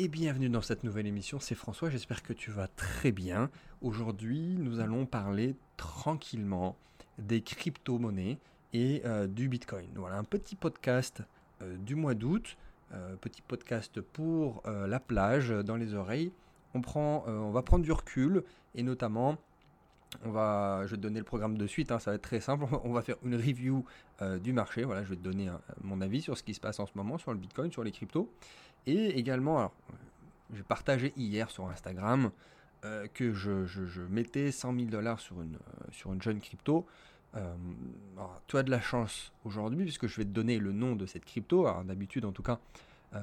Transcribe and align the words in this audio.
et 0.00 0.06
bienvenue 0.06 0.48
dans 0.48 0.62
cette 0.62 0.84
nouvelle 0.84 1.08
émission. 1.08 1.40
C'est 1.40 1.56
François, 1.56 1.90
j'espère 1.90 2.22
que 2.22 2.32
tu 2.32 2.52
vas 2.52 2.68
très 2.68 3.10
bien. 3.10 3.50
Aujourd'hui, 3.82 4.54
nous 4.56 4.78
allons 4.78 5.06
parler 5.06 5.56
tranquillement 5.76 6.76
des 7.18 7.42
crypto-monnaies 7.42 8.38
et 8.72 9.02
euh, 9.04 9.26
du 9.26 9.48
Bitcoin. 9.48 9.88
Voilà, 9.96 10.16
un 10.16 10.22
petit 10.22 10.54
podcast 10.54 11.22
euh, 11.62 11.76
du 11.78 11.96
mois 11.96 12.14
d'août, 12.14 12.56
euh, 12.92 13.16
petit 13.16 13.42
podcast 13.42 14.00
pour 14.00 14.62
la 14.64 15.00
plage, 15.00 15.50
dans 15.50 15.76
les 15.76 15.94
oreilles. 15.94 16.30
On, 16.74 16.82
on 16.94 17.50
va 17.50 17.62
prendre 17.62 17.84
du 17.84 17.90
recul 17.90 18.44
et 18.76 18.84
notamment 18.84 19.36
on 20.24 20.30
va, 20.30 20.82
je 20.86 20.92
vais 20.92 20.96
te 20.96 21.02
donner 21.02 21.18
le 21.18 21.24
programme 21.24 21.58
de 21.58 21.66
suite, 21.66 21.92
hein, 21.92 21.98
ça 21.98 22.10
va 22.10 22.14
être 22.16 22.22
très 22.22 22.40
simple. 22.40 22.64
On 22.84 22.92
va 22.92 23.02
faire 23.02 23.16
une 23.24 23.36
review 23.36 23.84
du 24.42 24.52
marché. 24.52 24.84
Voilà, 24.84 25.04
je 25.04 25.10
vais 25.10 25.16
te 25.16 25.22
donner 25.22 25.48
mon 25.82 26.00
avis 26.00 26.22
sur 26.22 26.36
ce 26.36 26.42
qui 26.42 26.54
se 26.54 26.60
passe 26.60 26.80
en 26.80 26.86
ce 26.86 26.92
moment 26.96 27.18
sur 27.18 27.32
le 27.32 27.38
Bitcoin, 27.38 27.70
sur 27.70 27.84
les 27.84 27.92
cryptos. 27.92 28.32
Et 28.86 29.18
également, 29.18 29.58
alors, 29.58 29.74
j'ai 30.54 30.62
partagé 30.62 31.12
hier 31.16 31.50
sur 31.50 31.68
Instagram 31.68 32.30
euh, 32.84 33.06
que 33.12 33.34
je, 33.34 34.00
mettais 34.08 34.52
100 34.52 34.74
000 34.74 34.86
dollars 34.86 35.20
sur 35.20 35.42
une, 35.42 35.56
euh, 35.56 35.84
sur 35.90 36.12
une 36.12 36.22
jeune 36.22 36.40
crypto. 36.40 36.86
Euh, 37.36 37.54
tu 38.46 38.56
as 38.56 38.62
de 38.62 38.70
la 38.70 38.80
chance 38.80 39.32
aujourd'hui 39.44 39.84
puisque 39.84 40.06
je 40.06 40.16
vais 40.16 40.24
te 40.24 40.30
donner 40.30 40.58
le 40.58 40.72
nom 40.72 40.96
de 40.96 41.04
cette 41.04 41.24
crypto. 41.24 41.66
Alors 41.66 41.84
d'habitude 41.84 42.24
en 42.24 42.32
tout 42.32 42.42
cas, 42.42 42.60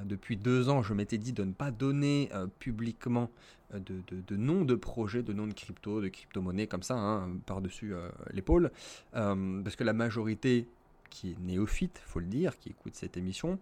depuis 0.04 0.38
deux 0.38 0.70
ans, 0.70 0.82
je 0.82 0.94
m'étais 0.94 1.18
dit 1.18 1.34
de 1.34 1.44
ne 1.44 1.52
pas 1.52 1.72
donner 1.72 2.30
publiquement 2.60 3.30
de, 3.74 4.02
de, 4.10 4.36
nom 4.36 4.64
de 4.64 4.76
projet, 4.76 5.22
de 5.22 5.34
nom 5.34 5.48
de 5.48 5.54
crypto, 5.54 6.02
de 6.02 6.08
crypto-monnaie 6.08 6.68
comme 6.68 6.84
ça, 6.84 6.96
hein, 6.96 7.30
par-dessus 7.46 7.94
l'épaule. 8.32 8.72
parce 9.12 9.76
que 9.76 9.84
la 9.84 9.94
majorité 9.94 10.68
qui 11.10 11.32
est 11.32 11.40
néophyte, 11.40 12.02
faut 12.06 12.20
le 12.20 12.26
dire, 12.26 12.58
qui 12.58 12.70
écoute 12.70 12.96
cette 12.96 13.18
émission, 13.18 13.60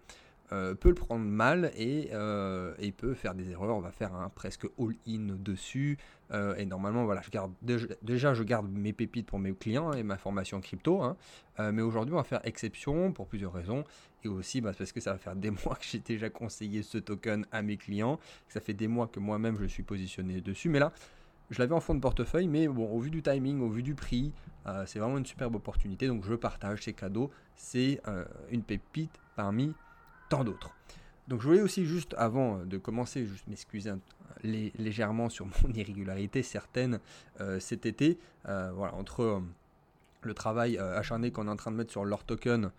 euh, 0.52 0.74
peut 0.74 0.90
le 0.90 0.94
prendre 0.94 1.24
mal 1.24 1.72
euh, 1.78 2.74
et, 2.78 2.92
peut 2.92 3.14
faire 3.14 3.34
des 3.34 3.50
erreurs. 3.50 3.76
On 3.76 3.80
va 3.80 3.92
faire 3.92 4.14
un 4.14 4.28
presque 4.28 4.66
all-in 4.78 5.36
dessus. 5.38 5.96
Euh, 6.32 6.54
et 6.56 6.66
normalement, 6.66 7.04
voilà, 7.04 7.22
je 7.22 7.30
garde 7.30 7.52
déjà, 8.02 8.34
je 8.34 8.42
garde 8.42 8.70
mes 8.70 8.92
pépites 8.92 9.26
pour 9.26 9.38
mes 9.38 9.54
clients 9.54 9.92
et 9.92 10.02
ma 10.02 10.18
formation 10.18 10.60
crypto. 10.60 11.02
Hein. 11.02 11.16
mais 11.72 11.82
aujourd'hui, 11.82 12.14
on 12.14 12.18
va 12.18 12.24
faire 12.24 12.40
exception 12.44 13.12
pour 13.12 13.26
plusieurs 13.26 13.52
raisons. 13.52 13.84
Et 14.22 14.28
aussi 14.28 14.60
bah, 14.60 14.72
parce 14.76 14.92
que 14.92 15.00
ça 15.00 15.12
va 15.12 15.18
faire 15.18 15.36
des 15.36 15.50
mois 15.64 15.76
que 15.76 15.84
j'ai 15.84 15.98
déjà 15.98 16.28
conseillé 16.28 16.82
ce 16.82 16.98
token 16.98 17.46
à 17.50 17.62
mes 17.62 17.76
clients. 17.76 18.20
Ça 18.48 18.60
fait 18.60 18.74
des 18.74 18.88
mois 18.88 19.06
que 19.06 19.20
moi-même 19.20 19.56
je 19.58 19.64
suis 19.64 19.82
positionné 19.82 20.42
dessus. 20.42 20.68
Mais 20.68 20.78
là, 20.78 20.92
je 21.50 21.58
l'avais 21.58 21.74
en 21.74 21.80
fond 21.80 21.94
de 21.94 22.00
portefeuille, 22.00 22.48
mais 22.48 22.68
bon, 22.68 22.90
au 22.90 22.98
vu 22.98 23.10
du 23.10 23.22
timing, 23.22 23.60
au 23.60 23.68
vu 23.68 23.82
du 23.82 23.94
prix, 23.94 24.32
c'est 24.86 24.98
vraiment 24.98 25.18
une 25.18 25.26
superbe 25.26 25.54
opportunité. 25.56 26.06
Donc 26.06 26.24
je 26.24 26.34
partage 26.34 26.82
ces 26.82 26.92
cadeaux. 26.92 27.30
C'est 27.54 28.00
une 28.50 28.62
pépite 28.62 29.20
parmi 29.36 29.74
d'autres. 30.42 30.70
Donc 31.28 31.40
je 31.40 31.46
voulais 31.46 31.60
aussi 31.62 31.86
juste, 31.86 32.14
avant 32.18 32.64
de 32.64 32.76
commencer, 32.78 33.26
juste 33.26 33.46
m'excuser 33.46 33.92
légèrement 34.42 35.28
sur 35.28 35.46
mon 35.62 35.72
irrégularité 35.72 36.42
certaine 36.42 37.00
euh, 37.40 37.60
cet 37.60 37.86
été. 37.86 38.18
Euh, 38.48 38.72
voilà, 38.74 38.94
entre 38.94 39.20
euh, 39.22 39.40
le 40.22 40.34
travail 40.34 40.78
acharné 40.78 41.30
qu'on 41.30 41.48
est 41.48 41.50
en 41.50 41.56
train 41.56 41.70
de 41.70 41.76
mettre 41.76 41.90
sur 41.90 42.06
leur 42.06 42.24
token, 42.24 42.70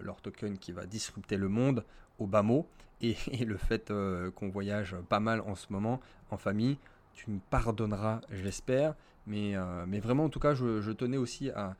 leur 0.00 0.20
token 0.20 0.58
qui 0.58 0.72
va 0.72 0.84
disrupter 0.84 1.36
le 1.36 1.48
monde 1.48 1.84
au 2.18 2.26
bas 2.26 2.42
mot, 2.42 2.66
et, 3.00 3.14
le 3.44 3.56
fait 3.56 3.92
qu'on 4.34 4.48
voyage 4.48 4.96
pas 5.08 5.20
mal 5.20 5.42
en 5.42 5.54
ce 5.54 5.68
moment 5.70 6.00
en 6.32 6.36
famille, 6.36 6.76
tu 7.14 7.30
me 7.30 7.38
pardonneras, 7.50 8.20
j'espère. 8.32 8.96
Mais, 9.28 9.54
mais 9.86 10.00
vraiment, 10.00 10.24
en 10.24 10.28
tout 10.28 10.40
cas, 10.40 10.54
je, 10.54 10.90
tenais 10.90 11.18
aussi 11.18 11.50
à, 11.50 11.76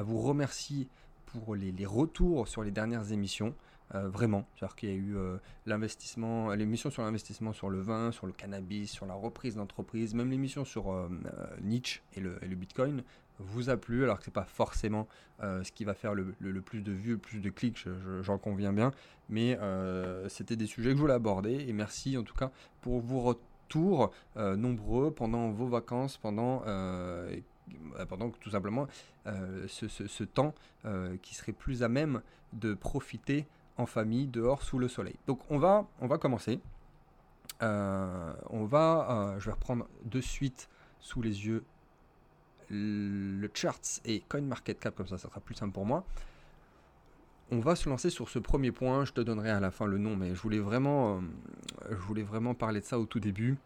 vous 0.00 0.20
remercier 0.20 0.88
pour 1.32 1.54
les, 1.54 1.86
retours 1.86 2.48
sur 2.48 2.62
les 2.62 2.70
dernières 2.70 3.12
émissions. 3.12 3.54
Euh, 3.96 4.08
vraiment. 4.08 4.46
C'est-à-dire 4.54 4.76
qu'il 4.76 4.88
y 4.88 4.92
a 4.92 4.94
eu 4.94 5.16
euh, 5.16 5.38
l'investissement, 5.66 6.54
l'émission 6.54 6.90
sur 6.90 7.02
l'investissement 7.02 7.52
sur 7.52 7.70
le 7.70 7.80
vin, 7.80 8.12
sur 8.12 8.26
le 8.28 8.32
cannabis, 8.32 8.88
sur 8.88 9.04
la 9.04 9.14
reprise 9.14 9.56
d'entreprise, 9.56 10.14
même 10.14 10.30
l'émission 10.30 10.64
sur 10.64 10.92
euh, 10.92 11.08
Nietzsche 11.60 12.00
et 12.14 12.20
le, 12.20 12.38
Bitcoin 12.54 13.02
vous 13.40 13.68
a 13.68 13.76
plu, 13.76 14.04
alors 14.04 14.18
que 14.18 14.24
c'est 14.26 14.30
pas 14.30 14.44
forcément 14.44 15.08
ce 15.40 15.72
qui 15.72 15.84
va 15.84 15.94
faire 15.94 16.14
le, 16.14 16.34
plus 16.60 16.82
de 16.82 16.92
vues, 16.92 17.12
le 17.12 17.18
plus 17.18 17.40
de 17.40 17.48
clics, 17.48 17.86
j'en 18.20 18.36
conviens 18.36 18.70
bien, 18.70 18.92
mais 19.30 19.58
c'était 20.28 20.56
des 20.56 20.66
sujets 20.66 20.90
que 20.90 20.96
je 20.96 21.00
voulais 21.00 21.14
aborder, 21.14 21.64
et 21.66 21.72
merci 21.72 22.18
en 22.18 22.22
tout 22.22 22.34
cas 22.34 22.50
pour 22.82 23.00
vos 23.00 23.20
retours 23.22 24.12
nombreux 24.36 25.10
pendant 25.10 25.52
vos 25.52 25.68
vacances, 25.68 26.18
pendant 26.18 26.62
pendant 28.08 28.30
tout 28.30 28.50
simplement 28.50 28.86
ce, 29.24 29.88
ce, 29.88 30.24
temps 30.24 30.54
qui 31.22 31.34
serait 31.34 31.52
plus 31.52 31.82
à 31.82 31.88
même 31.88 32.22
de 32.52 32.74
profiter 32.74 33.46
en 33.76 33.86
famille, 33.86 34.26
dehors, 34.26 34.62
sous 34.62 34.78
le 34.78 34.88
soleil. 34.88 35.16
Donc 35.26 35.40
on 35.50 35.58
va, 35.58 35.86
on 36.00 36.06
va 36.06 36.18
commencer. 36.18 36.60
Euh, 37.62 38.32
on 38.50 38.64
va, 38.64 39.08
euh, 39.10 39.40
je 39.40 39.46
vais 39.46 39.52
reprendre 39.52 39.86
de 40.04 40.20
suite 40.20 40.68
sous 41.00 41.22
les 41.22 41.46
yeux 41.46 41.64
le 42.72 43.50
charts 43.52 44.00
et 44.04 44.20
CoinMarketCap, 44.28 44.94
comme 44.94 45.08
ça, 45.08 45.18
ça 45.18 45.28
sera 45.28 45.40
plus 45.40 45.56
simple 45.56 45.72
pour 45.72 45.84
moi. 45.84 46.04
On 47.50 47.58
va 47.58 47.74
se 47.74 47.88
lancer 47.88 48.10
sur 48.10 48.28
ce 48.28 48.38
premier 48.38 48.70
point. 48.70 49.04
Je 49.04 49.12
te 49.12 49.20
donnerai 49.20 49.50
à 49.50 49.58
la 49.58 49.72
fin 49.72 49.86
le 49.86 49.98
nom, 49.98 50.14
mais 50.14 50.36
je 50.36 50.40
voulais 50.40 50.60
vraiment, 50.60 51.16
euh, 51.16 51.20
je 51.90 51.96
voulais 51.96 52.22
vraiment 52.22 52.54
parler 52.54 52.80
de 52.80 52.84
ça 52.84 52.98
au 53.00 53.06
tout 53.06 53.18
début, 53.18 53.56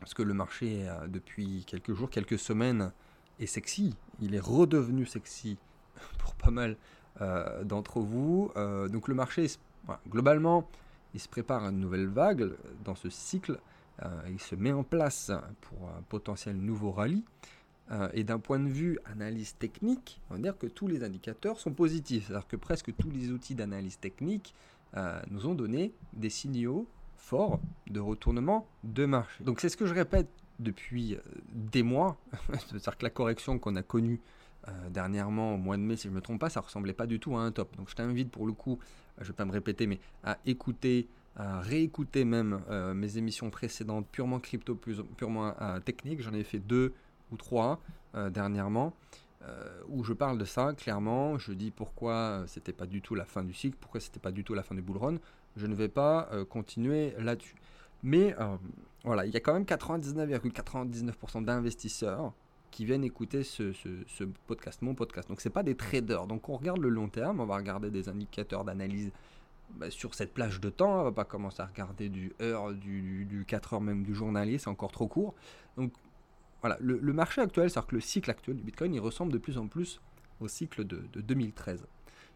parce 0.00 0.14
que 0.14 0.22
le 0.22 0.34
marché 0.34 0.88
depuis 1.06 1.64
quelques 1.64 1.94
jours, 1.94 2.10
quelques 2.10 2.38
semaines 2.38 2.92
est 3.40 3.46
sexy. 3.46 3.94
Il 4.20 4.34
est 4.34 4.40
redevenu 4.40 5.06
sexy 5.06 5.58
pour 6.18 6.34
pas 6.34 6.50
mal 6.50 6.76
euh, 7.20 7.62
d'entre 7.64 8.00
vous. 8.00 8.50
Euh, 8.56 8.88
donc 8.88 9.08
le 9.08 9.14
marché, 9.14 9.46
globalement, 10.08 10.68
il 11.14 11.20
se 11.20 11.28
prépare 11.28 11.64
à 11.64 11.68
une 11.68 11.80
nouvelle 11.80 12.08
vague 12.08 12.52
dans 12.84 12.94
ce 12.94 13.10
cycle. 13.10 13.58
Euh, 14.02 14.08
il 14.28 14.40
se 14.40 14.56
met 14.56 14.72
en 14.72 14.82
place 14.82 15.30
pour 15.60 15.88
un 15.88 16.02
potentiel 16.08 16.56
nouveau 16.56 16.90
rallye. 16.90 17.24
et 18.14 18.24
d'un 18.24 18.38
point 18.38 18.58
de 18.58 18.68
vue 18.68 18.98
analyse 19.04 19.56
technique, 19.56 20.20
on 20.30 20.34
va 20.34 20.40
dire 20.40 20.58
que 20.58 20.66
tous 20.66 20.88
les 20.88 21.04
indicateurs 21.04 21.60
sont 21.60 21.72
positifs. 21.72 22.26
C'est-à-dire 22.26 22.48
que 22.48 22.56
presque 22.56 22.96
tous 22.96 23.10
les 23.10 23.30
outils 23.30 23.54
d'analyse 23.54 23.98
technique 23.98 24.54
nous 25.30 25.46
ont 25.46 25.54
donné 25.54 25.92
des 26.14 26.30
signaux 26.30 26.88
forts 27.16 27.60
de 27.88 28.00
retournement 28.00 28.66
de 28.84 29.04
marché. 29.04 29.44
Donc 29.44 29.60
c'est 29.60 29.68
ce 29.68 29.76
que 29.76 29.86
je 29.86 29.94
répète 29.94 30.28
depuis 30.58 31.18
des 31.52 31.82
mois. 31.82 32.16
C'est-à-dire 32.68 32.98
que 32.98 33.04
la 33.04 33.10
correction 33.10 33.58
qu'on 33.58 33.76
a 33.76 33.82
connue 33.82 34.20
euh, 34.68 34.88
dernièrement, 34.90 35.54
au 35.54 35.58
mois 35.58 35.76
de 35.76 35.82
mai, 35.82 35.96
si 35.96 36.04
je 36.04 36.08
ne 36.08 36.14
me 36.14 36.20
trompe 36.20 36.40
pas, 36.40 36.48
ça 36.48 36.60
ressemblait 36.60 36.94
pas 36.94 37.06
du 37.06 37.20
tout 37.20 37.36
à 37.36 37.40
un 37.40 37.52
top. 37.52 37.76
Donc 37.76 37.90
je 37.90 37.94
t'invite 37.94 38.30
pour 38.30 38.46
le 38.46 38.52
coup, 38.52 38.78
je 39.18 39.24
ne 39.24 39.28
vais 39.28 39.32
pas 39.34 39.44
me 39.44 39.52
répéter, 39.52 39.86
mais 39.86 39.98
à 40.22 40.38
écouter, 40.46 41.08
à 41.36 41.60
réécouter 41.60 42.24
même 42.24 42.60
euh, 42.70 42.94
mes 42.94 43.18
émissions 43.18 43.50
précédentes, 43.50 44.06
purement 44.10 44.40
crypto, 44.40 44.74
purement 44.74 45.54
euh, 45.60 45.80
technique. 45.80 46.22
J'en 46.22 46.32
ai 46.32 46.44
fait 46.44 46.60
deux 46.60 46.94
ou 47.30 47.36
trois 47.36 47.80
dernièrement. 48.30 48.94
où 49.88 50.04
je 50.04 50.12
parle 50.12 50.38
de 50.38 50.44
ça 50.44 50.72
clairement, 50.72 51.36
je 51.36 51.52
dis 51.52 51.72
pourquoi 51.72 52.44
c'était 52.46 52.72
pas 52.72 52.86
du 52.86 53.02
tout 53.02 53.16
la 53.16 53.24
fin 53.24 53.42
du 53.42 53.52
cycle, 53.52 53.76
pourquoi 53.80 54.00
c'était 54.00 54.20
pas 54.20 54.30
du 54.30 54.44
tout 54.44 54.54
la 54.54 54.62
fin 54.62 54.76
du 54.76 54.82
bull 54.82 54.98
run. 54.98 55.16
Je 55.56 55.66
ne 55.66 55.74
vais 55.74 55.88
pas 55.88 56.30
continuer 56.48 57.12
là-dessus. 57.18 57.56
Mais 58.04 58.36
voilà, 59.02 59.26
il 59.26 59.32
y 59.32 59.36
a 59.36 59.40
quand 59.40 59.54
même 59.54 59.64
99,99% 59.64 61.44
d'investisseurs 61.44 62.32
qui 62.70 62.84
viennent 62.84 63.04
écouter 63.04 63.44
ce, 63.44 63.72
podcast, 64.46 64.82
mon 64.82 64.94
podcast. 64.94 65.28
Donc 65.28 65.40
c'est 65.40 65.50
pas 65.50 65.62
des 65.62 65.74
traders. 65.74 66.26
Donc 66.26 66.48
on 66.48 66.56
regarde 66.56 66.80
le 66.80 66.90
long 66.90 67.08
terme, 67.08 67.40
on 67.40 67.46
va 67.46 67.56
regarder 67.56 67.90
des 67.90 68.08
indicateurs 68.08 68.64
d'analyse 68.64 69.10
bah, 69.70 69.90
sur 69.90 70.14
cette 70.14 70.34
plage 70.34 70.60
de 70.60 70.70
temps. 70.70 71.00
On 71.00 71.04
va 71.04 71.12
pas 71.12 71.24
commencer 71.24 71.62
à 71.62 71.66
regarder 71.66 72.08
du 72.08 72.32
heure, 72.42 72.72
du, 72.72 73.44
4 73.48 73.74
heures 73.74 73.80
même 73.80 74.02
du 74.02 74.14
journalier, 74.14 74.58
c'est 74.58 74.68
encore 74.68 74.92
trop 74.92 75.08
court. 75.08 75.34
Donc 75.76 75.92
voilà, 76.60 76.76
le, 76.80 77.12
marché 77.12 77.40
actuel, 77.40 77.70
c'est-à-dire 77.70 77.88
que 77.88 77.94
le 77.94 78.00
cycle 78.00 78.30
actuel 78.30 78.56
du 78.56 78.62
Bitcoin, 78.62 78.94
il 78.94 79.00
ressemble 79.00 79.32
de 79.32 79.38
plus 79.38 79.56
en 79.56 79.66
plus 79.66 80.00
au 80.40 80.48
cycle 80.48 80.84
de, 80.84 81.06
2013. 81.14 81.86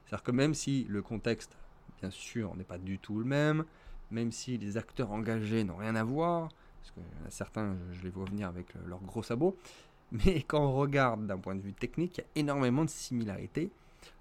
C'est-à-dire 0.05 0.23
que 0.23 0.31
même 0.31 0.55
si 0.55 0.85
le 0.89 1.03
contexte, 1.03 1.57
bien 2.01 2.11
sûr, 2.11 2.55
n'est 2.57 2.65
pas 2.65 2.79
du 2.79 2.99
tout 2.99 3.19
le 3.19 3.25
même, 3.25 3.65
même 4.11 4.33
si 4.33 4.59
les 4.59 4.77
acteurs 4.77 5.11
engagés 5.11 5.65
n'ont 5.65 5.77
rien 5.77 5.97
à 5.97 6.05
voir, 6.05 6.49
parce 6.81 6.93
que 6.93 7.01
certains, 7.31 7.77
je 7.93 8.03
les 8.03 8.11
vois 8.11 8.25
venir 8.25 8.49
avec 8.49 8.67
leurs 8.87 9.03
gros 9.03 9.23
sabots, 9.23 9.57
mais 10.13 10.43
quand 10.43 10.65
on 10.65 10.73
regarde 10.73 11.27
d'un 11.27 11.39
point 11.39 11.55
de 11.55 11.61
vue 11.61 11.75
technique, 11.75 12.19
il 12.19 12.21
y 12.21 12.25
a 12.25 12.41
énormément 12.41 12.85
de 12.85 12.91
similarités 12.91 13.71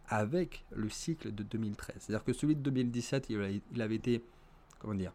avec 0.10 0.66
le 0.72 0.90
cycle 0.90 1.34
de 1.34 1.44
2013. 1.44 1.96
C'est-à-dire 2.00 2.24
que 2.24 2.34
celui 2.34 2.56
de 2.56 2.62
2017, 2.62 3.30
il 3.30 3.82
avait 3.82 3.96
été, 3.96 4.24
comment 4.80 4.94
dire, 4.94 5.14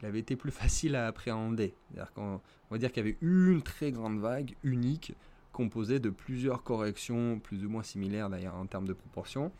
il 0.00 0.06
avait 0.06 0.18
été 0.18 0.36
plus 0.36 0.50
facile 0.52 0.96
à 0.96 1.06
appréhender. 1.06 1.74
C'est-à-dire 1.90 2.12
qu'on 2.12 2.40
va 2.70 2.78
dire 2.78 2.92
qu'il 2.92 3.04
y 3.04 3.08
avait 3.08 3.18
une 3.20 3.62
très 3.62 3.92
grande 3.92 4.18
vague 4.18 4.54
unique 4.62 5.14
composée 5.52 6.00
de 6.00 6.10
plusieurs 6.10 6.62
corrections 6.62 7.38
plus 7.38 7.64
ou 7.64 7.68
moins 7.68 7.82
similaires 7.82 8.30
d'ailleurs 8.30 8.54
en 8.54 8.66
termes 8.66 8.86
de 8.86 8.94
proportion. 8.94 9.52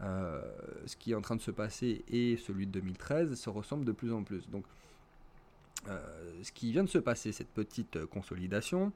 Euh, 0.00 0.42
ce 0.86 0.96
qui 0.96 1.12
est 1.12 1.14
en 1.14 1.20
train 1.20 1.36
de 1.36 1.40
se 1.40 1.52
passer 1.52 2.04
et 2.08 2.36
celui 2.36 2.66
de 2.66 2.72
2013 2.72 3.34
se 3.34 3.50
ressemblent 3.50 3.84
de 3.84 3.92
plus 3.92 4.12
en 4.12 4.24
plus. 4.24 4.48
Donc, 4.50 4.64
euh, 5.88 6.00
ce 6.42 6.50
qui 6.50 6.72
vient 6.72 6.82
de 6.82 6.88
se 6.88 6.98
passer, 6.98 7.32
cette 7.32 7.50
petite 7.50 8.04
consolidation, 8.06 8.92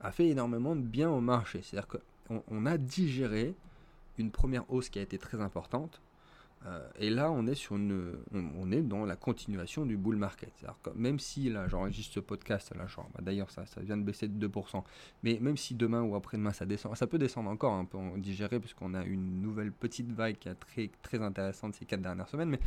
a 0.00 0.12
fait 0.12 0.28
énormément 0.28 0.76
de 0.76 0.80
bien 0.80 1.10
au 1.10 1.20
marché. 1.20 1.60
C'est-à-dire 1.62 1.88
qu'on 1.88 2.42
on 2.50 2.66
a 2.66 2.78
digéré 2.78 3.54
une 4.16 4.30
première 4.30 4.70
hausse 4.72 4.88
qui 4.88 4.98
a 4.98 5.02
été 5.02 5.18
très 5.18 5.40
importante, 5.40 6.00
Euh, 6.66 6.88
et 6.98 7.10
là, 7.10 7.30
on 7.30 7.46
est, 7.46 7.54
sur 7.54 7.76
une, 7.76 8.14
on, 8.32 8.70
est 8.72 8.82
dans 8.82 9.04
la 9.04 9.16
continuation 9.16 9.86
du 9.86 9.96
bull 9.96 10.16
market. 10.16 10.52
Que 10.82 10.90
même 10.94 11.18
si, 11.18 11.48
là, 11.50 11.68
j'enregistre 11.68 12.14
ce 12.14 12.20
podcast, 12.20 12.72
là, 12.76 12.86
genre, 12.86 13.08
bah, 13.14 13.20
d'ailleurs, 13.22 13.50
ça, 13.50 13.64
ça 13.66 13.80
vient 13.80 13.96
de 13.96 14.02
baisser 14.02 14.28
de 14.28 14.48
2%, 14.48 14.82
mais 15.22 15.38
même 15.40 15.56
si 15.56 15.74
demain 15.74 16.02
ou 16.02 16.16
après-demain 16.16 16.52
ça 16.52 16.66
descend, 16.66 16.96
ça 16.96 17.06
peut 17.06 17.18
descendre 17.18 17.50
encore 17.50 17.74
un 17.74 17.84
peu 17.84 17.98
digéré, 18.16 18.58
puisqu'on 18.58 18.94
a 18.94 19.04
une 19.04 19.40
nouvelle 19.40 19.72
petite 19.72 20.10
vague 20.12 20.36
qui 20.36 20.48
est 20.48 20.54
très, 20.54 20.90
très 21.02 21.22
intéressante 21.22 21.74
ces 21.74 21.84
4 21.84 22.02
dernières 22.02 22.28
semaines, 22.28 22.50
mais 22.50 22.60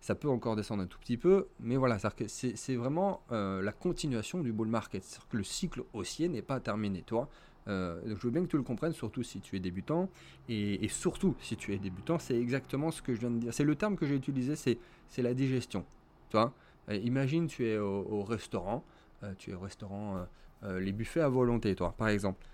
ça 0.00 0.14
peut 0.14 0.28
encore 0.28 0.56
descendre 0.56 0.82
un 0.82 0.86
tout 0.86 0.98
petit 0.98 1.16
peu, 1.16 1.48
mais 1.60 1.76
voilà, 1.76 1.98
c'est 2.28 2.76
vraiment 2.76 3.22
euh, 3.32 3.62
la 3.62 3.72
continuation 3.72 4.40
du 4.40 4.52
bull 4.52 4.68
market. 4.68 5.02
C'est-à-dire 5.02 5.28
que 5.28 5.36
le 5.36 5.44
cycle 5.44 5.82
haussier 5.92 6.28
n'est 6.28 6.42
pas 6.42 6.60
terminé, 6.60 7.02
toi. 7.02 7.28
Euh, 7.68 8.00
je 8.06 8.14
veux 8.14 8.30
bien 8.30 8.42
que 8.42 8.48
tu 8.48 8.56
le 8.56 8.62
comprennes, 8.62 8.92
surtout 8.92 9.22
si 9.22 9.40
tu 9.40 9.56
es 9.56 9.60
débutant. 9.60 10.08
Et, 10.48 10.86
surtout 10.88 11.34
si 11.40 11.56
tu 11.56 11.74
es 11.74 11.78
débutant, 11.78 12.18
c'est 12.18 12.38
exactement 12.38 12.90
ce 12.90 13.02
que 13.02 13.14
je 13.14 13.20
viens 13.20 13.30
de 13.30 13.38
dire. 13.38 13.54
C'est 13.54 13.64
le 13.64 13.74
terme 13.74 13.96
que 13.96 14.06
j'ai 14.06 14.14
utilisé, 14.14 14.54
c'est 14.56 15.22
la 15.22 15.34
digestion. 15.34 15.84
Tu 16.30 16.36
vois? 16.36 16.52
Imagine, 16.90 17.46
tu 17.46 17.66
es 17.66 17.78
au, 17.78 18.22
restaurant, 18.22 18.84
euh, 19.22 19.32
tu 19.38 19.50
es 19.50 19.54
au 19.54 19.60
restaurant, 19.60 20.26
euh, 20.64 20.80
les 20.80 20.92
buffets 20.92 21.20
à 21.20 21.28
volonté, 21.28 21.74
toi, 21.74 21.94
par 21.96 22.08
exemple. 22.08 22.44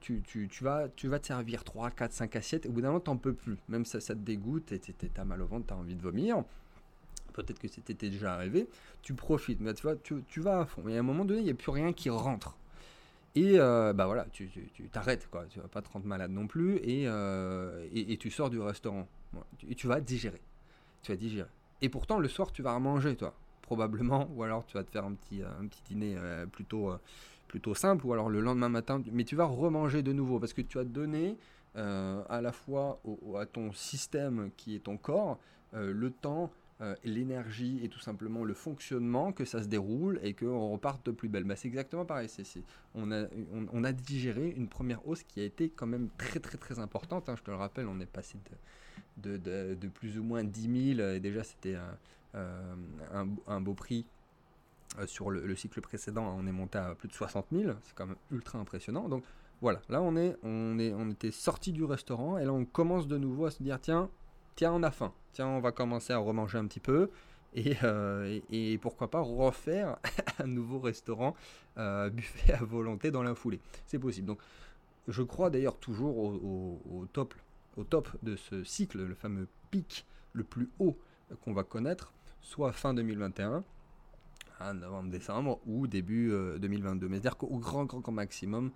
Tu, 0.00 0.48
vas, 0.62 0.88
tu 0.96 1.06
vas 1.06 1.20
te 1.20 1.28
servir 1.28 1.62
3, 1.62 1.90
4, 1.92 2.12
5 2.12 2.34
assiettes, 2.34 2.66
au 2.66 2.72
bout 2.72 2.80
d'un 2.80 2.88
moment, 2.88 3.00
tu 3.00 3.10
n'en 3.10 3.16
peux 3.16 3.34
plus. 3.34 3.56
Même 3.68 3.84
ça, 3.84 4.00
ça 4.00 4.14
te 4.14 4.20
dégoûte, 4.20 4.72
tu 4.80 4.94
as 5.16 5.24
mal 5.24 5.40
au 5.40 5.46
ventre, 5.46 5.66
tu 5.68 5.74
as 5.74 5.76
envie 5.76 5.94
de 5.94 6.02
vomir 6.02 6.42
peut-être 7.32 7.58
que 7.58 7.66
c'était 7.68 7.94
déjà 7.94 8.34
arrivé, 8.34 8.68
tu 9.00 9.14
profites, 9.14 9.60
mais 9.60 9.74
tu, 9.74 9.82
vois, 9.82 9.96
tu, 9.96 10.22
tu 10.28 10.40
vas 10.40 10.60
à 10.60 10.66
fond. 10.66 10.82
Mais 10.84 10.96
à 10.96 11.00
un 11.00 11.02
moment 11.02 11.24
donné, 11.24 11.40
il 11.40 11.44
n'y 11.44 11.50
a 11.50 11.54
plus 11.54 11.70
rien 11.70 11.92
qui 11.92 12.10
rentre. 12.10 12.56
Et 13.34 13.58
euh, 13.58 13.92
bah 13.92 14.06
voilà, 14.06 14.26
tu 14.32 14.48
t'arrêtes, 14.90 15.28
quoi. 15.30 15.46
Tu 15.48 15.58
vas 15.58 15.68
pas 15.68 15.80
te 15.80 15.90
rendre 15.90 16.06
malade 16.06 16.30
non 16.30 16.46
plus. 16.46 16.76
Et, 16.82 17.04
euh, 17.06 17.86
et, 17.94 18.16
tu 18.18 18.30
sors 18.30 18.50
du 18.50 18.60
restaurant. 18.60 19.08
Et 19.68 19.74
tu 19.74 19.86
vas 19.86 20.00
digérer. 20.00 20.40
Tu 21.02 21.12
vas 21.12 21.16
digérer. 21.16 21.48
Et 21.80 21.88
pourtant, 21.88 22.18
le 22.18 22.28
soir, 22.28 22.52
tu 22.52 22.62
vas 22.62 22.78
manger, 22.78 23.16
toi. 23.16 23.34
Probablement. 23.62 24.28
Ou 24.34 24.42
alors, 24.42 24.66
tu 24.66 24.76
vas 24.76 24.84
te 24.84 24.90
faire 24.90 25.04
un 25.04 25.14
petit, 25.14 25.42
un 25.42 25.66
petit 25.66 25.82
dîner 25.88 26.14
euh, 26.16 26.44
plutôt, 26.44 26.92
plutôt 27.48 27.74
simple. 27.74 28.04
Ou 28.06 28.12
alors, 28.12 28.28
le 28.28 28.40
lendemain 28.40 28.68
matin. 28.68 29.02
Mais 29.10 29.24
tu 29.24 29.34
vas 29.34 29.46
remanger 29.46 30.02
de 30.02 30.12
nouveau. 30.12 30.38
Parce 30.38 30.52
que 30.52 30.62
tu 30.62 30.78
as 30.78 30.84
donné 30.84 31.38
à 31.74 32.40
la 32.42 32.52
fois 32.52 33.00
à 33.38 33.46
ton 33.46 33.72
système 33.72 34.50
qui 34.58 34.76
est 34.76 34.80
ton 34.80 34.98
corps 34.98 35.38
le 35.72 36.10
temps 36.10 36.50
euh, 36.82 36.96
l'énergie 37.04 37.80
et 37.84 37.88
tout 37.88 38.00
simplement 38.00 38.42
le 38.42 38.54
fonctionnement, 38.54 39.32
que 39.32 39.44
ça 39.44 39.62
se 39.62 39.68
déroule 39.68 40.18
et 40.24 40.34
qu'on 40.34 40.72
reparte 40.72 41.06
de 41.06 41.12
plus 41.12 41.28
belle. 41.28 41.44
Bah, 41.44 41.54
c'est 41.54 41.68
exactement 41.68 42.04
pareil. 42.04 42.28
C'est, 42.28 42.44
on, 42.96 43.12
a, 43.12 43.92
digéré 43.92 44.52
une 44.56 44.66
première 44.66 45.06
hausse 45.06 45.22
qui 45.22 45.40
a 45.40 45.44
été 45.44 45.70
quand 45.70 45.86
même 45.86 46.08
très 46.18 46.40
très 46.40 46.58
très 46.58 46.80
importante. 46.80 47.28
Hein. 47.28 47.36
Je 47.38 47.42
te 47.42 47.52
le 47.52 47.56
rappelle, 47.56 47.86
on 47.86 48.00
est 48.00 48.06
passé 48.06 48.36
de, 49.18 49.36
de, 49.36 49.88
plus 49.88 50.18
ou 50.18 50.24
moins 50.24 50.42
10 50.42 50.96
000 50.96 51.08
et 51.08 51.20
déjà 51.20 51.44
c'était 51.44 51.76
un, 51.76 51.98
euh, 52.34 53.60
beau 53.60 53.74
prix 53.74 54.04
euh, 54.98 55.06
sur 55.06 55.30
le, 55.30 55.54
cycle 55.54 55.80
précédent, 55.80 56.34
on 56.36 56.46
est 56.46 56.52
monté 56.52 56.78
à 56.78 56.94
plus 56.94 57.08
de 57.08 57.14
60 57.14 57.46
000, 57.52 57.74
c'est 57.84 57.94
quand 57.94 58.06
même 58.06 58.16
ultra 58.32 58.58
impressionnant. 58.58 59.08
Donc 59.08 59.22
voilà, 59.60 59.80
là 59.88 60.02
on 60.02 60.16
est, 60.16 60.36
on 60.42 60.80
est, 60.80 60.92
on 60.92 61.08
était 61.10 61.30
sorti 61.30 61.72
du 61.72 61.84
restaurant 61.84 62.38
et 62.38 62.44
là 62.44 62.52
on 62.52 62.64
commence 62.64 63.06
de 63.06 63.18
nouveau 63.18 63.46
à 63.46 63.52
se 63.52 63.62
dire 63.62 63.78
tiens, 63.80 64.10
tiens, 64.54 64.72
on 64.72 64.82
a 64.82 64.90
faim, 64.90 65.12
tiens, 65.32 65.48
on 65.48 65.60
va 65.60 65.72
commencer 65.72 66.12
à 66.12 66.18
remanger 66.18 66.58
un 66.58 66.66
petit 66.66 66.80
peu. 66.80 67.10
Et, 67.54 67.76
euh, 67.82 68.40
pourquoi 68.80 69.10
pas 69.10 69.20
refaire 69.20 69.98
un 70.38 70.46
nouveau 70.46 70.78
restaurant 70.78 71.36
euh, 71.76 72.08
buffet 72.08 72.54
à 72.54 72.64
volonté 72.64 73.10
dans 73.10 73.22
la 73.22 73.34
foulée. 73.34 73.60
C'est 73.86 73.98
possible. 73.98 74.26
Donc, 74.26 74.38
je 75.08 75.22
crois 75.22 75.50
d'ailleurs 75.50 75.76
toujours 75.76 76.16
au, 76.18 77.06
top, 77.12 77.34
au 77.76 77.84
top 77.84 78.08
de 78.22 78.36
ce 78.36 78.64
cycle, 78.64 79.02
le 79.02 79.14
fameux 79.14 79.48
pic 79.70 80.06
le 80.32 80.44
plus 80.44 80.70
haut 80.78 80.96
qu'on 81.44 81.52
va 81.52 81.64
connaître, 81.64 82.12
soit 82.40 82.72
fin 82.72 82.94
2021, 82.94 83.64
novembre-décembre, 84.74 85.60
ou 85.66 85.86
début 85.86 86.28
2022. 86.58 87.06
Euh, 87.06 87.08
Mais 87.08 87.16
c'est-à-dire 87.16 87.36
qu'au 87.36 87.58
grand, 87.58 87.84
grand, 87.84 88.00
grand 88.00 88.12
maximum, 88.12 88.70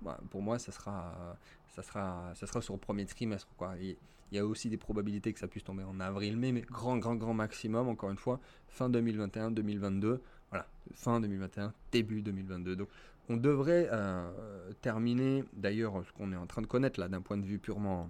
bah, 0.00 0.18
pour 0.30 0.42
moi, 0.42 0.58
ça 0.58 0.70
sera, 0.70 1.36
ça, 1.74 1.82
sera, 1.82 2.32
ça 2.34 2.46
sera 2.46 2.60
sur 2.62 2.74
le 2.74 2.80
premier 2.80 3.04
trimestre. 3.04 3.48
Quoi. 3.56 3.74
il 3.80 3.96
y 4.30 4.38
a 4.38 4.46
aussi 4.46 4.68
des 4.68 4.76
probabilités 4.76 5.32
que 5.32 5.40
ça 5.40 5.48
puisse 5.48 5.64
tomber 5.64 5.82
en 5.82 5.98
avril-mai, 5.98 6.52
mais 6.52 6.60
grand, 6.60 6.98
grand, 6.98 7.16
grand 7.16 7.34
maximum, 7.34 7.88
encore 7.88 8.10
une 8.10 8.16
fois, 8.16 8.40
fin 8.68 8.88
2021-2022. 8.88 10.20
Voilà, 10.50 10.66
fin 10.94 11.20
2021, 11.20 11.72
début 11.90 12.22
2022. 12.22 12.76
Donc, 12.76 12.88
on 13.28 13.36
devrait 13.36 13.88
euh, 13.90 14.70
terminer, 14.82 15.44
d'ailleurs, 15.54 16.04
ce 16.06 16.12
qu'on 16.12 16.32
est 16.32 16.36
en 16.36 16.46
train 16.46 16.62
de 16.62 16.66
connaître 16.66 17.00
là, 17.00 17.08
d'un 17.08 17.22
point 17.22 17.38
de 17.38 17.44
vue 17.44 17.58
purement, 17.58 18.08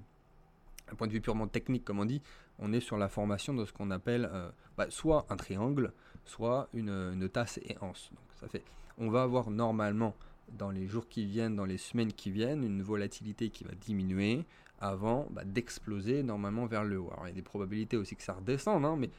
point 0.98 1.06
de 1.06 1.12
vue 1.12 1.22
purement 1.22 1.46
technique, 1.46 1.84
comme 1.84 2.00
on 2.00 2.04
dit, 2.04 2.20
on 2.58 2.72
est 2.72 2.80
sur 2.80 2.98
la 2.98 3.08
formation 3.08 3.54
de 3.54 3.64
ce 3.64 3.72
qu'on 3.72 3.90
appelle 3.90 4.28
euh, 4.30 4.50
bah, 4.76 4.86
soit 4.90 5.26
un 5.30 5.36
triangle, 5.36 5.92
soit 6.24 6.68
une, 6.74 6.90
une 6.90 7.28
tasse 7.30 7.58
et 7.64 7.78
anse. 7.80 8.10
Donc, 8.10 8.24
ça 8.34 8.48
fait, 8.48 8.62
on 8.98 9.08
va 9.08 9.22
avoir 9.22 9.50
normalement 9.50 10.14
dans 10.52 10.70
les 10.70 10.86
jours 10.86 11.08
qui 11.08 11.26
viennent, 11.26 11.56
dans 11.56 11.64
les 11.64 11.78
semaines 11.78 12.12
qui 12.12 12.30
viennent, 12.30 12.64
une 12.64 12.82
volatilité 12.82 13.50
qui 13.50 13.64
va 13.64 13.74
diminuer 13.74 14.44
avant 14.80 15.26
bah, 15.30 15.44
d'exploser 15.44 16.22
normalement 16.22 16.66
vers 16.66 16.84
le 16.84 16.98
haut. 16.98 17.10
Alors 17.12 17.26
il 17.26 17.30
y 17.30 17.32
a 17.32 17.34
des 17.34 17.42
probabilités 17.42 17.96
aussi 17.96 18.16
que 18.16 18.22
ça 18.22 18.34
redescende, 18.34 18.84
hein, 18.84 18.96
mais 18.98 19.10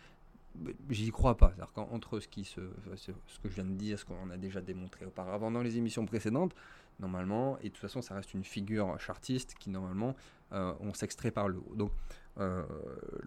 j'y 0.89 1.11
crois 1.11 1.37
pas. 1.37 1.49
C'est-à-dire 1.49 1.73
qu'entre 1.73 2.19
ce, 2.19 2.27
qui 2.27 2.43
ce 2.45 2.61
que 2.61 3.49
je 3.49 3.55
viens 3.55 3.65
de 3.65 3.73
dire, 3.73 3.99
ce 3.99 4.05
qu'on 4.05 4.29
a 4.29 4.37
déjà 4.37 4.61
démontré 4.61 5.05
auparavant 5.05 5.51
dans 5.51 5.61
les 5.61 5.77
émissions 5.77 6.05
précédentes, 6.05 6.55
normalement, 6.99 7.57
et 7.59 7.63
de 7.63 7.69
toute 7.69 7.77
façon 7.77 8.01
ça 8.01 8.15
reste 8.15 8.33
une 8.33 8.43
figure 8.43 8.99
chartiste 8.99 9.55
qui 9.59 9.69
normalement 9.69 10.15
euh, 10.53 10.73
on 10.79 10.93
s'extrait 10.93 11.31
par 11.31 11.49
le 11.49 11.57
haut. 11.57 11.75
Donc 11.75 11.91
euh, 12.37 12.63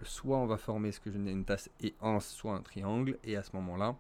soit 0.03 0.39
on 0.39 0.47
va 0.47 0.59
former 0.59 0.93
ce 0.93 1.01
que 1.01 1.11
je 1.11 1.19
dis 1.19 1.31
une 1.31 1.45
tasse 1.45 1.71
et 1.81 1.95
un, 2.01 2.21
soit 2.21 2.55
un 2.55 2.63
triangle, 2.63 3.19
et 3.25 3.37
à 3.37 3.43
ce 3.43 3.51
moment-là, 3.57 3.97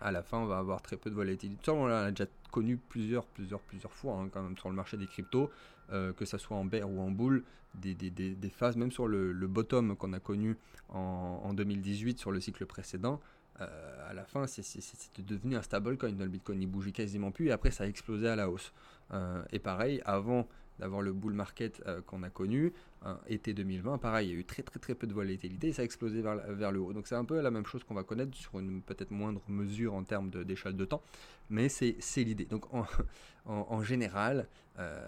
à 0.00 0.10
la 0.10 0.22
fin, 0.22 0.38
on 0.38 0.46
va 0.46 0.58
avoir 0.58 0.82
très 0.82 0.96
peu 0.96 1.10
de 1.10 1.14
volatilité. 1.14 1.60
Ça, 1.64 1.72
on 1.72 1.86
l'a 1.86 2.10
déjà 2.10 2.26
connu 2.50 2.76
plusieurs, 2.76 3.26
plusieurs, 3.26 3.60
plusieurs 3.60 3.92
fois 3.92 4.14
hein, 4.14 4.28
quand 4.32 4.42
même 4.42 4.56
sur 4.56 4.68
le 4.68 4.74
marché 4.74 4.96
des 4.96 5.06
cryptos, 5.06 5.50
euh, 5.92 6.12
que 6.12 6.24
ça 6.24 6.38
soit 6.38 6.56
en 6.56 6.64
bear 6.64 6.90
ou 6.90 7.00
en 7.00 7.10
bull, 7.10 7.44
des, 7.74 8.50
phases, 8.50 8.76
même 8.76 8.90
sur 8.90 9.06
le, 9.06 9.32
bottom 9.46 9.96
qu'on 9.96 10.12
a 10.12 10.20
connu 10.20 10.56
en, 10.88 11.52
2018 11.54 12.18
sur 12.18 12.32
le 12.32 12.40
cycle 12.40 12.66
précédent. 12.66 13.20
Euh, 13.60 14.10
à 14.10 14.14
la 14.14 14.24
fin, 14.24 14.46
c'était 14.46 15.22
devenu 15.22 15.56
un 15.56 15.62
stablecoin. 15.62 16.12
Le 16.18 16.28
Bitcoin, 16.28 16.62
il 16.62 16.66
bougeait 16.66 16.92
quasiment 16.92 17.30
plus 17.30 17.48
et 17.48 17.52
après, 17.52 17.70
ça 17.70 17.84
a 17.84 17.86
explosé 17.86 18.28
à 18.28 18.36
la 18.36 18.50
hausse. 18.50 18.72
Euh, 19.12 19.42
et 19.52 19.58
pareil, 19.58 20.00
avant 20.04 20.48
d'avoir 20.78 21.02
le 21.02 21.12
bull 21.12 21.34
market 21.34 21.82
euh, 21.86 22.00
qu'on 22.00 22.22
a 22.22 22.30
connu. 22.30 22.72
Hein, 23.02 23.18
été 23.28 23.54
2020, 23.54 23.96
pareil, 23.96 24.28
il 24.28 24.34
y 24.34 24.36
a 24.36 24.38
eu 24.38 24.44
très 24.44 24.62
très 24.62 24.78
très 24.78 24.94
peu 24.94 25.06
de 25.06 25.14
volatilité 25.14 25.68
et 25.68 25.72
ça 25.72 25.80
a 25.80 25.84
explosé 25.86 26.20
vers, 26.20 26.70
le 26.70 26.80
haut. 26.80 26.92
Donc 26.92 27.06
c'est 27.06 27.14
un 27.14 27.24
peu 27.24 27.40
la 27.40 27.50
même 27.50 27.64
chose 27.64 27.82
qu'on 27.82 27.94
va 27.94 28.02
connaître 28.02 28.36
sur 28.36 28.58
une 28.58 28.82
peut-être 28.82 29.10
moindre 29.10 29.40
mesure 29.48 29.94
en 29.94 30.02
termes 30.02 30.28
d'échelle 30.44 30.76
de, 30.76 30.84
temps, 30.84 31.00
mais 31.48 31.70
c'est 31.70 31.96
l'idée. 32.18 32.44
Donc 32.44 32.66
en, 33.46 33.82
général, 33.82 34.46
euh, 34.78 35.00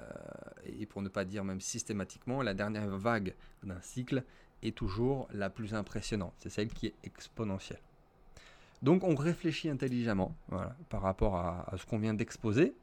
et 0.65 0.87
pour 0.87 1.03
ne 1.03 1.11
pas 1.11 1.27
dire 1.27 1.45
même 1.45 1.61
systématiquement, 1.61 2.41
la 2.41 2.55
dernière 2.55 2.97
vague 2.97 3.35
d'un 3.63 3.81
cycle 3.83 4.25
est 4.63 4.75
toujours 4.75 5.29
la 5.35 5.51
plus 5.51 5.75
impressionnante. 5.75 6.33
C'est 6.39 6.51
celle 6.51 6.69
qui 6.69 6.87
est 6.87 6.95
exponentielle. 7.05 7.83
Donc 8.81 9.05
on 9.05 9.15
réfléchit 9.15 9.69
intelligemment 9.69 10.35
par 10.89 11.03
rapport 11.03 11.37
à, 11.37 11.75
ce 11.77 11.85
qu'on 11.85 11.99
vient 11.99 12.15
d'exposer. 12.15 12.75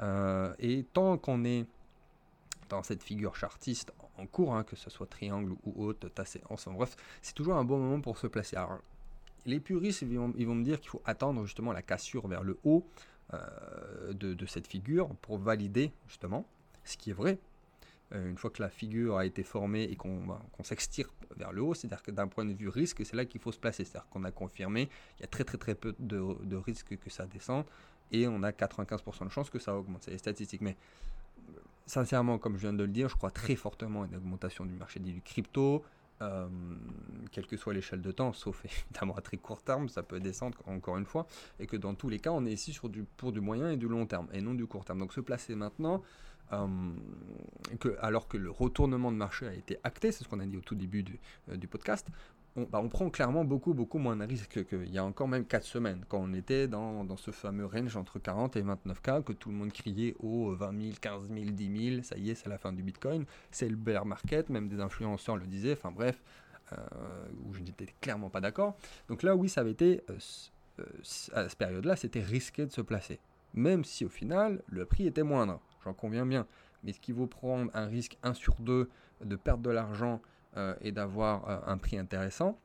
Euh, 0.00 0.54
et 0.60 0.84
tant 0.92 1.18
qu'on 1.18 1.44
est 1.44 1.66
dans 2.68 2.82
cette 2.82 3.02
figure 3.02 3.36
chartiste 3.36 3.92
en 4.18 4.26
cours, 4.26 4.54
hein, 4.54 4.64
que 4.64 4.76
ce 4.76 4.90
soit 4.90 5.06
triangle 5.06 5.52
ou 5.64 5.84
haute, 5.86 6.04
et 6.04 6.40
enfin 6.48 6.72
bref, 6.72 6.96
c'est 7.22 7.34
toujours 7.34 7.54
un 7.54 7.64
bon 7.64 7.78
moment 7.78 8.00
pour 8.00 8.18
se 8.18 8.26
placer. 8.26 8.56
Alors, 8.56 8.78
les 9.46 9.60
puristes, 9.60 10.02
ils 10.02 10.18
vont, 10.18 10.28
me 10.28 10.64
dire 10.64 10.80
qu'il 10.80 10.90
faut 10.90 11.02
attendre 11.04 11.44
justement 11.44 11.72
la 11.72 11.82
cassure 11.82 12.28
vers 12.28 12.42
le 12.42 12.58
haut 12.64 12.86
euh, 13.34 14.12
de, 14.12 14.46
cette 14.46 14.66
figure 14.66 15.08
pour 15.16 15.38
valider 15.38 15.92
justement 16.06 16.46
ce 16.84 16.96
qui 16.96 17.10
est 17.10 17.14
vrai. 17.14 17.38
Euh, 18.12 18.28
une 18.28 18.36
fois 18.36 18.50
que 18.50 18.62
la 18.62 18.68
figure 18.68 19.16
a 19.16 19.26
été 19.26 19.42
formée 19.42 19.84
et 19.84 19.96
qu'on 19.96 20.38
s'extirpe 20.62 21.10
vers 21.36 21.52
le 21.52 21.62
haut, 21.62 21.74
c'est-à-dire 21.74 22.02
que 22.02 22.10
d'un 22.10 22.28
point 22.28 22.44
de 22.44 22.52
vue 22.52 22.68
risque, 22.68 23.04
c'est 23.04 23.16
là 23.16 23.24
qu'il 23.24 23.40
faut 23.40 23.52
se 23.52 23.58
placer. 23.58 23.84
C'est-à-dire 23.84 24.08
qu'on 24.10 24.24
a 24.24 24.30
confirmé, 24.30 24.88
il 25.18 25.22
y 25.22 25.24
a 25.24 25.28
très 25.28 25.44
très 25.44 25.58
très 25.58 25.74
peu 25.74 25.94
de, 25.98 26.22
de 26.44 26.56
risques 26.56 26.96
que 26.98 27.10
ça 27.10 27.26
descende 27.26 27.64
et 28.12 28.28
on 28.28 28.42
a 28.42 28.50
95% 28.50 29.24
de 29.24 29.30
chances 29.30 29.50
que 29.50 29.58
ça 29.58 29.74
augmente. 29.74 30.02
C'est 30.04 30.10
les 30.10 30.18
statistiques. 30.18 30.60
Mais 30.60 30.76
sincèrement, 31.86 32.38
comme 32.38 32.56
je 32.56 32.62
viens 32.62 32.72
de 32.72 32.84
le 32.84 32.90
dire, 32.90 33.08
je 33.08 33.16
crois 33.16 33.30
très 33.30 33.56
fortement 33.56 34.02
à 34.02 34.06
une 34.06 34.16
augmentation 34.16 34.64
du 34.64 34.74
marché 34.74 35.00
du 35.00 35.20
crypto, 35.20 35.84
euh, 36.22 36.48
quelle 37.32 37.46
que 37.46 37.56
soit 37.56 37.74
l'échelle 37.74 38.00
de 38.00 38.12
temps, 38.12 38.32
sauf 38.32 38.64
évidemment 38.90 39.16
à 39.16 39.20
très 39.20 39.36
court 39.36 39.62
terme, 39.62 39.88
ça 39.88 40.02
peut 40.02 40.20
descendre 40.20 40.58
encore 40.66 40.96
une 40.96 41.06
fois, 41.06 41.26
et 41.58 41.66
que 41.66 41.76
dans 41.76 41.94
tous 41.94 42.08
les 42.08 42.18
cas, 42.18 42.30
on 42.30 42.46
est 42.46 42.52
ici 42.52 42.72
sur 42.72 42.88
du, 42.88 43.04
pour 43.16 43.32
du 43.32 43.40
moyen 43.40 43.70
et 43.70 43.76
du 43.76 43.88
long 43.88 44.06
terme, 44.06 44.28
et 44.32 44.40
non 44.40 44.54
du 44.54 44.66
court 44.66 44.84
terme. 44.84 45.00
Donc 45.00 45.12
se 45.12 45.20
placer 45.20 45.54
maintenant, 45.54 46.02
euh, 46.52 46.92
alors 48.00 48.28
que 48.28 48.36
le 48.36 48.50
retournement 48.50 49.10
de 49.10 49.16
marché 49.16 49.46
a 49.46 49.54
été 49.54 49.78
acté, 49.84 50.12
c'est 50.12 50.22
ce 50.24 50.28
qu'on 50.28 50.40
a 50.40 50.46
dit 50.46 50.56
au 50.56 50.60
tout 50.60 50.74
début 50.74 51.02
du, 51.02 51.18
euh, 51.48 51.56
du 51.56 51.66
podcast, 51.66 52.06
bah, 52.54 52.80
on, 52.82 52.88
prend 52.88 53.08
clairement 53.08 53.44
beaucoup, 53.44 53.72
beaucoup 53.72 53.98
moins 53.98 54.14
de 54.14 54.24
risques 54.24 54.64
qu'il 54.66 54.92
y 54.92 54.98
a 54.98 55.04
encore 55.04 55.26
même 55.26 55.46
4 55.46 55.64
semaines, 55.64 56.04
quand 56.08 56.18
on 56.18 56.34
était 56.34 56.68
dans, 56.68 57.16
ce 57.16 57.30
fameux 57.30 57.64
range 57.64 57.96
entre 57.96 58.18
40 58.18 58.56
et 58.56 58.62
29K, 58.62 59.22
que 59.22 59.32
tout 59.32 59.50
le 59.50 59.56
monde 59.56 59.72
criait 59.72 60.14
au 60.18 60.54
20 60.54 60.82
000, 60.82 60.94
15 61.00 61.28
000, 61.28 61.44
10 61.50 61.90
000, 61.90 62.02
ça 62.02 62.18
y 62.18 62.30
est, 62.30 62.34
c'est 62.34 62.50
la 62.50 62.58
fin 62.58 62.72
du 62.72 62.82
Bitcoin, 62.82 63.24
c'est 63.50 63.68
le 63.68 63.76
bear 63.76 64.04
market, 64.04 64.50
même 64.50 64.68
des 64.68 64.80
influenceurs 64.80 65.36
le 65.36 65.46
disaient, 65.46 65.72
enfin 65.72 65.92
bref, 65.92 66.22
où 67.44 67.52
je 67.54 67.60
n'étais 67.60 67.86
clairement 68.00 68.30
pas 68.30 68.40
d'accord. 68.40 68.76
Donc 69.08 69.22
là, 69.22 69.34
oui, 69.36 69.48
ça 69.48 69.62
avait 69.62 69.72
été, 69.72 70.02
à 71.32 71.48
cette 71.48 71.58
période-là, 71.58 71.96
c'était 71.96 72.22
risqué 72.22 72.66
de 72.66 72.72
se 72.72 72.80
placer. 72.82 73.18
Même 73.54 73.84
si 73.84 74.04
au 74.04 74.08
final, 74.08 74.62
le 74.66 74.86
prix 74.86 75.06
était 75.06 75.22
moindre, 75.22 75.60
j'en 75.84 75.94
conviens 75.94 76.26
bien. 76.26 76.46
Mais 76.84 76.92
ce 76.92 77.00
qui 77.00 77.12
vaut 77.12 77.26
prendre 77.26 77.70
un 77.74 77.86
risque 77.86 78.18
1 78.22 78.34
sur 78.34 78.56
2 78.56 78.88
de 79.24 79.36
perdre 79.36 79.62
de 79.62 79.70
l'argent 79.70 80.20
et 80.80 80.92
d'avoir 80.92 81.68
un 81.68 81.78
prix 81.78 81.98
intéressant 81.98 82.58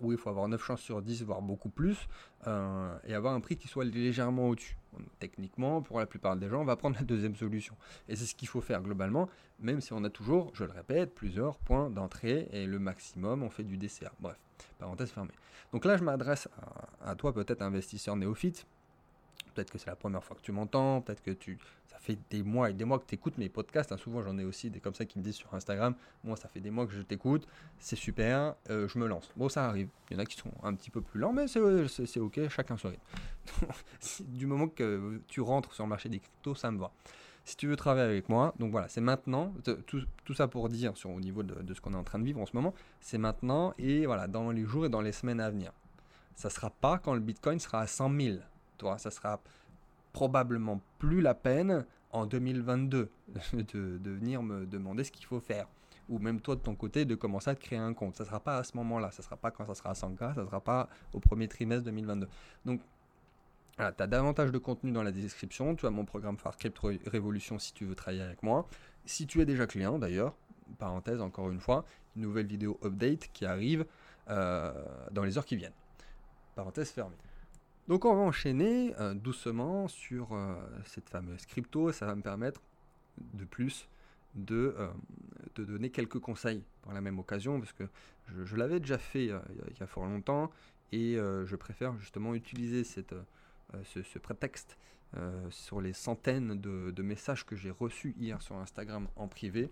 où 0.00 0.12
il 0.12 0.18
faut 0.18 0.30
avoir 0.30 0.48
9 0.48 0.62
chances 0.62 0.80
sur 0.80 1.02
10, 1.02 1.22
voire 1.24 1.42
beaucoup 1.42 1.68
plus, 1.68 2.08
euh, 2.46 2.96
et 3.06 3.14
avoir 3.14 3.34
un 3.34 3.40
prix 3.40 3.56
qui 3.56 3.68
soit 3.68 3.84
légèrement 3.84 4.48
au-dessus. 4.48 4.76
Techniquement, 5.18 5.82
pour 5.82 5.98
la 5.98 6.06
plupart 6.06 6.36
des 6.36 6.48
gens, 6.48 6.62
on 6.62 6.64
va 6.64 6.76
prendre 6.76 6.96
la 6.96 7.04
deuxième 7.04 7.36
solution. 7.36 7.74
Et 8.08 8.16
c'est 8.16 8.26
ce 8.26 8.34
qu'il 8.34 8.48
faut 8.48 8.60
faire 8.60 8.82
globalement, 8.82 9.28
même 9.60 9.80
si 9.80 9.92
on 9.92 10.02
a 10.04 10.10
toujours, 10.10 10.50
je 10.54 10.64
le 10.64 10.72
répète, 10.72 11.14
plusieurs 11.14 11.58
points 11.58 11.90
d'entrée, 11.90 12.48
et 12.52 12.66
le 12.66 12.78
maximum, 12.78 13.42
on 13.42 13.50
fait 13.50 13.64
du 13.64 13.76
DCA. 13.76 14.12
Bref, 14.20 14.38
parenthèse 14.78 15.10
fermée. 15.10 15.34
Donc 15.72 15.84
là, 15.84 15.96
je 15.96 16.04
m'adresse 16.04 16.48
à, 17.02 17.10
à, 17.10 17.14
toi, 17.14 17.32
peut-être 17.32 17.62
investisseur 17.62 18.16
néophyte. 18.16 18.66
Peut-être 19.54 19.70
que 19.70 19.78
c'est 19.78 19.90
la 19.90 19.96
première 19.96 20.22
fois 20.22 20.36
que 20.36 20.42
tu 20.42 20.52
m'entends, 20.52 21.00
peut-être 21.00 21.22
que 21.22 21.30
tu 21.30 21.58
fait 22.06 22.18
des 22.30 22.42
mois 22.42 22.70
et 22.70 22.72
des 22.72 22.84
mois 22.84 22.98
que 22.98 23.06
tu 23.06 23.14
écoutes 23.14 23.36
mes 23.36 23.48
podcasts. 23.48 23.92
Hein. 23.92 23.96
souvent, 23.96 24.22
j'en 24.22 24.38
ai 24.38 24.44
aussi 24.44 24.70
des 24.70 24.80
comme 24.80 24.94
ça 24.94 25.04
qui 25.04 25.18
me 25.18 25.24
disent 25.24 25.34
sur 25.34 25.52
Instagram 25.54 25.94
Moi, 26.24 26.36
ça 26.36 26.48
fait 26.48 26.60
des 26.60 26.70
mois 26.70 26.86
que 26.86 26.92
je 26.92 27.02
t'écoute, 27.02 27.46
c'est 27.78 27.96
super, 27.96 28.54
euh, 28.70 28.88
je 28.88 28.98
me 28.98 29.06
lance. 29.06 29.30
Bon, 29.36 29.48
ça 29.48 29.66
arrive. 29.66 29.88
Il 30.10 30.16
y 30.16 30.16
en 30.16 30.22
a 30.22 30.26
qui 30.26 30.36
sont 30.36 30.52
un 30.62 30.74
petit 30.74 30.90
peu 30.90 31.00
plus 31.00 31.20
lents, 31.20 31.32
mais 31.32 31.46
c'est 31.48 32.20
ok, 32.20 32.48
chacun 32.48 32.76
son 32.76 32.92
du 34.20 34.46
moment 34.46 34.68
que 34.68 35.20
tu 35.28 35.40
rentres 35.40 35.72
sur 35.72 35.84
le 35.84 35.90
marché 35.90 36.08
des 36.08 36.20
cryptos, 36.20 36.54
ça 36.54 36.70
me 36.70 36.78
va. 36.78 36.92
Si 37.44 37.56
tu 37.56 37.68
veux 37.68 37.76
travailler 37.76 38.08
avec 38.08 38.28
moi, 38.28 38.54
donc 38.58 38.72
voilà, 38.72 38.88
c'est 38.88 39.00
maintenant. 39.00 39.54
Tout, 39.86 40.02
tout, 40.24 40.34
ça 40.34 40.48
pour 40.48 40.68
dire 40.68 40.96
sur 40.96 41.10
au 41.10 41.20
niveau 41.20 41.44
de, 41.44 41.54
de 41.62 41.74
ce 41.74 41.80
qu'on 41.80 41.92
est 41.92 41.96
en 41.96 42.02
train 42.02 42.18
de 42.18 42.24
vivre 42.24 42.40
en 42.40 42.46
ce 42.46 42.54
moment, 42.54 42.74
c'est 43.00 43.18
maintenant 43.18 43.72
et 43.78 44.06
voilà, 44.06 44.26
dans 44.26 44.50
les 44.50 44.64
jours 44.64 44.86
et 44.86 44.88
dans 44.88 45.00
les 45.00 45.12
semaines 45.12 45.40
à 45.40 45.50
venir. 45.50 45.72
Ça 46.34 46.50
sera 46.50 46.70
pas 46.70 46.98
quand 46.98 47.14
le 47.14 47.20
Bitcoin 47.20 47.60
sera 47.60 47.80
à 47.80 47.86
100 47.86 48.20
000. 48.20 48.38
Toi, 48.78 48.98
ça 48.98 49.10
sera 49.10 49.40
probablement 50.16 50.80
plus 50.98 51.20
la 51.20 51.34
peine 51.34 51.84
en 52.10 52.24
2022 52.24 53.10
de, 53.52 54.00
venir 54.02 54.42
me 54.42 54.64
demander 54.64 55.04
ce 55.04 55.12
qu'il 55.12 55.26
faut 55.26 55.40
faire. 55.40 55.66
Ou 56.08 56.18
même 56.18 56.40
toi 56.40 56.54
de 56.56 56.62
ton 56.62 56.74
côté 56.74 57.04
de 57.04 57.14
commencer 57.14 57.50
à 57.50 57.54
te 57.54 57.60
créer 57.60 57.78
un 57.78 57.92
compte. 57.92 58.16
Ça 58.16 58.24
ne 58.24 58.28
sera 58.28 58.40
pas 58.40 58.56
à 58.56 58.64
ce 58.64 58.78
moment-là, 58.78 59.10
ça 59.10 59.20
ne 59.20 59.24
sera 59.24 59.36
pas 59.36 59.50
quand 59.50 59.66
ça 59.66 59.74
sera 59.74 59.90
à 59.90 59.92
100K, 59.92 60.34
ça 60.34 60.40
ne 60.40 60.46
sera 60.46 60.62
pas 60.62 60.88
au 61.12 61.20
premier 61.20 61.48
trimestre 61.48 61.84
2022. 61.84 62.28
Donc 62.64 62.80
tu 63.76 63.82
as 63.82 64.06
davantage 64.06 64.52
de 64.52 64.56
contenu 64.56 64.90
dans 64.90 65.02
la 65.02 65.12
description. 65.12 65.76
Tu 65.76 65.84
as 65.84 65.90
mon 65.90 66.06
programme 66.06 66.38
phare 66.38 66.56
Crypto 66.56 66.88
Révolution 67.04 67.58
si 67.58 67.74
tu 67.74 67.84
veux 67.84 67.94
travailler 67.94 68.22
avec 68.22 68.42
moi. 68.42 68.66
Si 69.04 69.26
tu 69.26 69.42
es 69.42 69.44
déjà 69.44 69.66
client 69.66 69.98
d'ailleurs, 69.98 70.34
parenthèse 70.78 71.20
encore 71.20 71.50
une 71.50 71.60
fois, 71.60 71.84
une 72.16 72.22
nouvelle 72.22 72.46
vidéo 72.46 72.80
update 72.82 73.28
qui 73.34 73.44
arrive 73.44 73.84
euh, 74.30 74.72
dans 75.10 75.24
les 75.24 75.36
heures 75.36 75.44
qui 75.44 75.56
viennent. 75.56 75.76
Parenthèse 76.54 76.88
fermée. 76.88 77.16
Donc 77.88 78.04
on 78.04 78.14
va 78.14 78.22
enchaîner 78.22 78.94
euh, 78.98 79.14
doucement 79.14 79.86
sur 79.86 80.32
euh, 80.32 80.54
cette 80.84 81.08
fameuse 81.08 81.46
crypto. 81.46 81.92
Ça 81.92 82.06
va 82.06 82.16
me 82.16 82.22
permettre 82.22 82.60
de 83.34 83.44
plus 83.44 83.88
de, 84.34 84.74
euh, 84.78 84.88
donner 85.56 85.90
quelques 85.90 86.18
conseils 86.18 86.64
par 86.82 86.94
la 86.94 87.00
même 87.00 87.18
occasion, 87.18 87.60
parce 87.60 87.72
que 87.72 87.84
je, 88.44 88.56
l'avais 88.56 88.80
déjà 88.80 88.98
fait 88.98 89.26
il 89.26 89.78
y 89.80 89.82
a 89.82 89.86
fort 89.86 90.04
longtemps, 90.04 90.50
et 90.92 91.14
je 91.16 91.56
préfère 91.56 91.96
justement 91.98 92.34
utiliser 92.34 92.84
ce, 92.84 94.18
prétexte 94.18 94.76
sur 95.48 95.80
les 95.80 95.94
centaines 95.94 96.60
de 96.60 97.02
messages 97.02 97.46
que 97.46 97.56
j'ai 97.56 97.70
reçus 97.70 98.14
hier 98.18 98.42
sur 98.42 98.56
Instagram 98.56 99.08
en 99.16 99.28
privé 99.28 99.70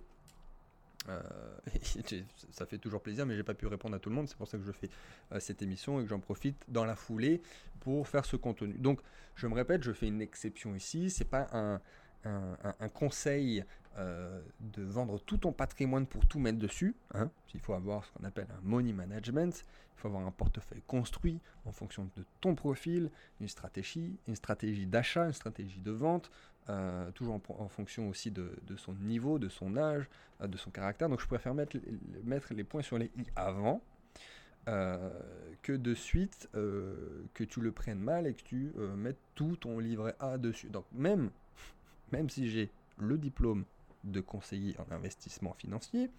euh, 1.08 1.20
ça 2.50 2.66
fait 2.66 2.78
toujours 2.78 3.02
plaisir, 3.02 3.26
mais 3.26 3.36
j'ai 3.36 3.42
pas 3.42 3.54
pu 3.54 3.66
répondre 3.66 3.94
à 3.94 3.98
tout 3.98 4.08
le 4.08 4.14
monde. 4.14 4.28
C'est 4.28 4.36
pour 4.36 4.48
ça 4.48 4.58
que 4.58 4.64
je 4.64 4.72
fais 4.72 4.88
euh, 5.32 5.40
cette 5.40 5.62
émission 5.62 6.00
et 6.00 6.04
que 6.04 6.08
j'en 6.08 6.20
profite 6.20 6.64
dans 6.68 6.84
la 6.84 6.96
foulée 6.96 7.42
pour 7.80 8.08
faire 8.08 8.24
ce 8.24 8.36
contenu. 8.36 8.74
Donc, 8.78 9.00
je 9.34 9.46
me 9.46 9.54
répète, 9.54 9.82
je 9.82 9.92
fais 9.92 10.06
une 10.06 10.22
exception 10.22 10.74
ici. 10.74 11.10
C'est 11.10 11.24
pas 11.24 11.48
un, 11.52 11.80
un, 12.24 12.88
conseil 12.88 13.64
euh, 13.96 14.40
de 14.58 14.82
vendre 14.82 15.20
tout 15.20 15.38
ton 15.38 15.52
patrimoine 15.52 16.06
pour 16.06 16.26
tout 16.26 16.40
mettre 16.40 16.58
dessus. 16.58 16.96
Hein. 17.12 17.30
Il 17.54 17.60
faut 17.60 17.74
avoir 17.74 18.04
ce 18.04 18.12
qu'on 18.12 18.24
appelle 18.24 18.48
un 18.50 18.60
money 18.62 18.92
management. 18.92 19.64
Il 19.96 20.00
faut 20.00 20.08
avoir 20.08 20.26
un 20.26 20.32
portefeuille 20.32 20.82
construit 20.88 21.38
en 21.64 21.70
fonction 21.70 22.10
de 22.16 22.24
ton 22.40 22.56
profil, 22.56 23.10
une 23.40 23.46
stratégie, 23.46 24.18
une 24.26 24.34
stratégie 24.34 24.86
d'achat, 24.86 25.26
une 25.26 25.32
stratégie 25.32 25.78
de 25.78 25.92
vente, 25.92 26.30
euh, 26.68 27.10
toujours 27.12 27.40
en, 27.48 27.68
fonction 27.68 28.08
aussi 28.08 28.32
de, 28.32 28.50
son 28.76 28.94
niveau, 28.94 29.38
de 29.38 29.48
son 29.48 29.76
âge, 29.76 30.08
euh, 30.40 30.48
de 30.48 30.56
son 30.56 30.70
caractère. 30.70 31.08
Donc 31.08 31.20
je 31.20 31.26
préfère 31.28 31.54
mettre, 31.54 31.76
mettre 32.24 32.52
les 32.52 32.64
points 32.64 32.82
sur 32.82 32.98
les 32.98 33.12
i 33.16 33.24
avant 33.36 33.80
que 34.66 35.72
de 35.72 35.94
suite 35.94 36.48
que 36.54 37.44
tu 37.44 37.60
le 37.60 37.70
prennes 37.70 37.98
mal 37.98 38.26
et 38.26 38.32
que 38.32 38.42
tu 38.42 38.72
mettes 38.96 39.20
tout 39.34 39.56
ton 39.56 39.78
livret 39.78 40.16
A 40.20 40.38
dessus. 40.38 40.70
Donc 40.70 40.86
même, 40.90 41.28
même 42.12 42.30
si 42.30 42.48
j'ai 42.48 42.70
le 42.98 43.18
diplôme 43.18 43.64
de 44.04 44.20
conseiller 44.20 44.76
en 44.78 44.94
investissement 44.94 45.54
financier, 45.54 46.10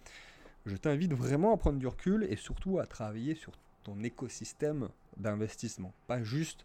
je 0.66 0.76
t'invite 0.76 1.12
vraiment 1.12 1.54
à 1.54 1.56
prendre 1.56 1.78
du 1.78 1.86
recul 1.86 2.26
et 2.28 2.36
surtout 2.36 2.78
à 2.78 2.86
travailler 2.86 3.34
sur 3.34 3.52
ton 3.84 4.02
écosystème 4.02 4.88
d'investissement. 5.16 5.92
Pas 6.06 6.22
juste 6.22 6.64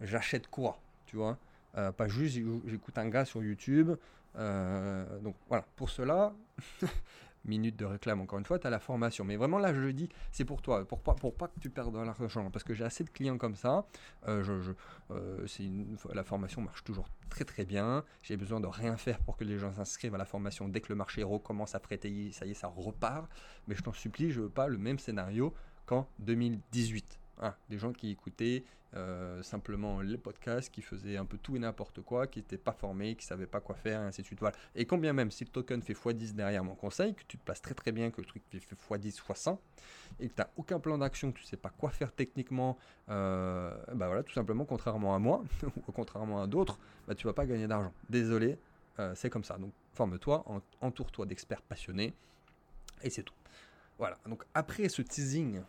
j'achète 0.00 0.48
quoi, 0.48 0.80
tu 1.06 1.16
vois 1.16 1.38
euh, 1.76 1.92
pas 1.92 2.08
juste 2.08 2.38
j'écoute 2.66 2.98
un 2.98 3.08
gars 3.08 3.24
sur 3.24 3.42
YouTube. 3.42 3.92
Euh, 4.36 5.18
donc 5.20 5.34
voilà, 5.48 5.64
pour 5.76 5.90
cela, 5.90 6.34
minute 7.44 7.76
de 7.76 7.84
réclame 7.84 8.20
encore 8.20 8.38
une 8.38 8.44
fois, 8.44 8.58
tu 8.58 8.66
as 8.66 8.70
la 8.70 8.80
formation. 8.80 9.24
Mais 9.24 9.36
vraiment 9.36 9.58
là, 9.58 9.72
je 9.74 9.88
dis, 9.88 10.08
c'est 10.32 10.44
pour 10.44 10.62
toi, 10.62 10.86
pour 10.86 11.00
pas, 11.00 11.14
pour 11.14 11.34
pas 11.34 11.48
que 11.48 11.58
tu 11.60 11.70
perdes 11.70 11.94
de 11.94 12.00
l'argent. 12.00 12.50
Parce 12.50 12.64
que 12.64 12.74
j'ai 12.74 12.84
assez 12.84 13.04
de 13.04 13.10
clients 13.10 13.38
comme 13.38 13.56
ça. 13.56 13.86
Euh, 14.26 14.42
je, 14.42 14.72
la 16.12 16.24
formation 16.24 16.62
marche 16.62 16.84
toujours 16.84 17.08
très 17.28 17.44
très 17.44 17.64
bien. 17.64 18.04
J'ai 18.22 18.36
besoin 18.36 18.60
de 18.60 18.66
rien 18.66 18.96
faire 18.96 19.18
pour 19.20 19.36
que 19.36 19.44
les 19.44 19.58
gens 19.58 19.72
s'inscrivent 19.72 20.14
à 20.14 20.18
la 20.18 20.24
formation. 20.24 20.68
Dès 20.68 20.80
que 20.80 20.88
le 20.88 20.96
marché 20.96 21.22
recommence 21.22 21.74
à 21.74 21.80
prêter, 21.80 22.30
ça 22.32 22.46
y 22.46 22.50
est, 22.50 22.54
ça 22.54 22.68
repart. 22.68 23.28
Mais 23.66 23.74
je 23.74 23.82
t'en 23.82 23.92
supplie, 23.92 24.30
je 24.30 24.40
veux 24.42 24.50
pas 24.50 24.68
le 24.68 24.78
même 24.78 24.98
scénario 24.98 25.54
qu'en 25.86 26.08
2018. 26.20 27.18
Ah, 27.40 27.56
des 27.68 27.78
gens 27.78 27.92
qui 27.92 28.10
écoutaient 28.10 28.64
euh, 28.96 29.42
simplement 29.42 30.00
les 30.00 30.16
podcasts, 30.16 30.72
qui 30.72 30.80
faisaient 30.80 31.18
un 31.18 31.26
peu 31.26 31.36
tout 31.36 31.54
et 31.54 31.58
n'importe 31.58 32.00
quoi, 32.00 32.26
qui 32.26 32.38
n'étaient 32.38 32.56
pas 32.58 32.72
formés, 32.72 33.14
qui 33.16 33.24
ne 33.26 33.28
savaient 33.28 33.46
pas 33.46 33.60
quoi 33.60 33.76
faire, 33.76 34.00
et 34.00 34.04
ainsi 34.04 34.22
de 34.22 34.26
suite. 34.26 34.40
Et 34.74 34.86
combien 34.86 35.12
même, 35.12 35.30
si 35.30 35.44
le 35.44 35.50
token 35.50 35.82
fait 35.82 35.92
x10 35.92 36.34
derrière 36.34 36.64
mon 36.64 36.74
conseil, 36.74 37.14
que 37.14 37.22
tu 37.28 37.36
te 37.36 37.44
places 37.44 37.60
très 37.60 37.74
très 37.74 37.92
bien, 37.92 38.10
que 38.10 38.20
le 38.22 38.26
truc 38.26 38.42
fait 38.50 38.58
x10, 38.58 39.20
x100, 39.20 39.58
et 40.20 40.28
que 40.28 40.34
tu 40.34 40.40
n'as 40.40 40.48
aucun 40.56 40.80
plan 40.80 40.96
d'action, 40.98 41.30
que 41.32 41.38
tu 41.38 41.44
ne 41.44 41.48
sais 41.48 41.56
pas 41.58 41.68
quoi 41.68 41.90
faire 41.90 42.12
techniquement, 42.12 42.78
euh, 43.10 43.76
bah 43.94 44.06
voilà, 44.06 44.22
tout 44.22 44.32
simplement, 44.32 44.64
contrairement 44.64 45.14
à 45.14 45.18
moi, 45.18 45.44
ou 45.86 45.92
contrairement 45.92 46.42
à 46.42 46.46
d'autres, 46.46 46.78
bah, 47.06 47.14
tu 47.14 47.26
vas 47.26 47.34
pas 47.34 47.44
gagner 47.44 47.66
d'argent. 47.68 47.92
Désolé, 48.08 48.58
euh, 48.98 49.12
c'est 49.14 49.28
comme 49.28 49.44
ça. 49.44 49.58
Donc 49.58 49.72
forme-toi, 49.92 50.44
entoure-toi 50.80 51.26
d'experts 51.26 51.62
passionnés, 51.62 52.14
et 53.02 53.10
c'est 53.10 53.22
tout. 53.22 53.34
Voilà, 53.98 54.18
donc 54.26 54.44
après 54.54 54.88
ce 54.88 55.02
teasing 55.02 55.60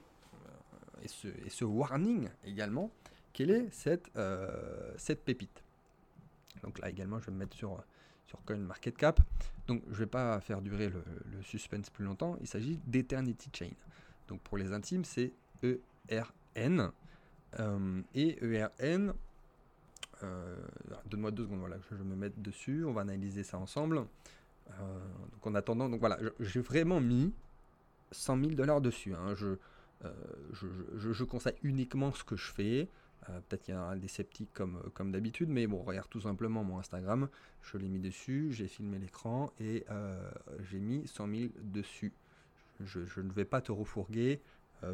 et 1.03 1.49
ce, 1.49 1.65
warning 1.65 2.29
également, 2.45 2.91
quelle 3.33 3.51
est 3.51 3.69
cette, 3.71 4.09
euh, 4.15 4.93
cette 4.97 5.23
pépite? 5.23 5.63
Donc 6.63 6.79
là 6.79 6.89
également, 6.89 7.19
je 7.19 7.27
vais 7.27 7.31
me 7.31 7.37
mettre 7.37 7.55
sur, 7.55 7.83
sur 8.27 8.43
CoinMarketCap. 8.45 9.19
Donc 9.67 9.83
je 9.87 9.93
ne 9.93 9.97
vais 9.97 10.05
pas 10.05 10.39
faire 10.41 10.61
durer 10.61 10.89
le, 10.89 11.03
suspense 11.43 11.89
plus 11.89 12.03
longtemps. 12.03 12.37
Il 12.41 12.47
s'agit 12.47 12.79
d'Eternity 12.85 13.49
Chain. 13.53 13.71
Donc 14.27 14.41
pour 14.41 14.57
les 14.57 14.73
intimes, 14.73 15.05
c'est 15.05 15.31
ERN. 15.63 16.91
Euh, 17.59 18.01
et 18.13 18.37
ERN, 18.43 19.13
euh, 20.23 20.57
donne-moi 21.05 21.31
deux 21.31 21.43
secondes, 21.43 21.59
voilà, 21.59 21.77
je 21.89 21.95
vais 21.95 22.03
me 22.03 22.15
mettre 22.15 22.37
dessus, 22.39 22.83
on 22.85 22.93
va 22.93 23.01
analyser 23.01 23.43
ça 23.43 23.57
ensemble. 23.57 24.05
donc 24.67 25.47
en 25.47 25.55
attendant, 25.55 25.89
donc 25.89 25.99
voilà, 25.99 26.19
j'ai 26.39 26.59
vraiment 26.59 26.99
mis 27.01 27.33
100 28.11 28.39
000 28.39 28.51
dollars 28.51 28.81
dessus. 28.81 29.13
Hein. 29.15 29.35
Je, 29.35 29.57
euh, 30.05 30.13
je, 30.95 31.23
conseille 31.23 31.55
uniquement 31.63 32.11
ce 32.11 32.23
que 32.23 32.35
je 32.35 32.51
fais. 32.51 32.87
Euh, 33.29 33.39
peut-être 33.41 33.63
qu'il 33.63 33.73
y 33.73 33.77
a 33.77 33.95
des 33.95 34.07
sceptiques 34.07 34.53
comme, 34.53 34.81
comme 34.93 35.11
d'habitude, 35.11 35.49
mais 35.49 35.67
bon, 35.67 35.81
regarde 35.83 36.09
tout 36.09 36.21
simplement 36.21 36.63
mon 36.63 36.79
Instagram. 36.79 37.27
Je 37.61 37.77
l'ai 37.77 37.89
mis 37.89 37.99
dessus, 37.99 38.51
j'ai 38.51 38.67
filmé 38.67 38.97
l'écran 38.97 39.51
et 39.59 39.83
euh, 39.91 40.31
j'ai 40.69 40.79
mis 40.79 41.05
100 41.07 41.27
000 41.27 41.49
dessus. 41.63 42.13
Je, 42.79 43.19
ne 43.19 43.31
vais 43.31 43.45
pas 43.45 43.61
te 43.61 43.71
refourguer 43.71 44.39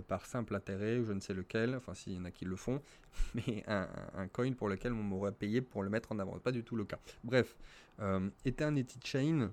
par 0.07 0.25
simple 0.25 0.55
intérêt, 0.55 1.03
je 1.03 1.12
ne 1.12 1.19
sais 1.19 1.35
lequel, 1.35 1.75
enfin 1.75 1.93
s'il 1.93 2.13
y 2.13 2.17
en 2.17 2.25
a 2.25 2.31
qui 2.31 2.43
le 2.45 2.55
font, 2.55 2.81
mais 3.35 3.63
un, 3.67 4.27
coin 4.33 4.51
pour 4.53 4.67
lequel 4.67 4.91
on 4.93 5.03
m'aurait 5.03 5.31
payé 5.31 5.62
pour 5.62 5.83
le 5.83 5.91
mettre 5.91 6.12
en 6.12 6.17
avant. 6.17 6.39
Pas 6.39 6.51
du 6.51 6.63
tout 6.63 6.75
le 6.75 6.85
cas. 6.85 6.97
Bref, 7.24 7.55
Eternity 8.43 9.00
Chain, 9.03 9.51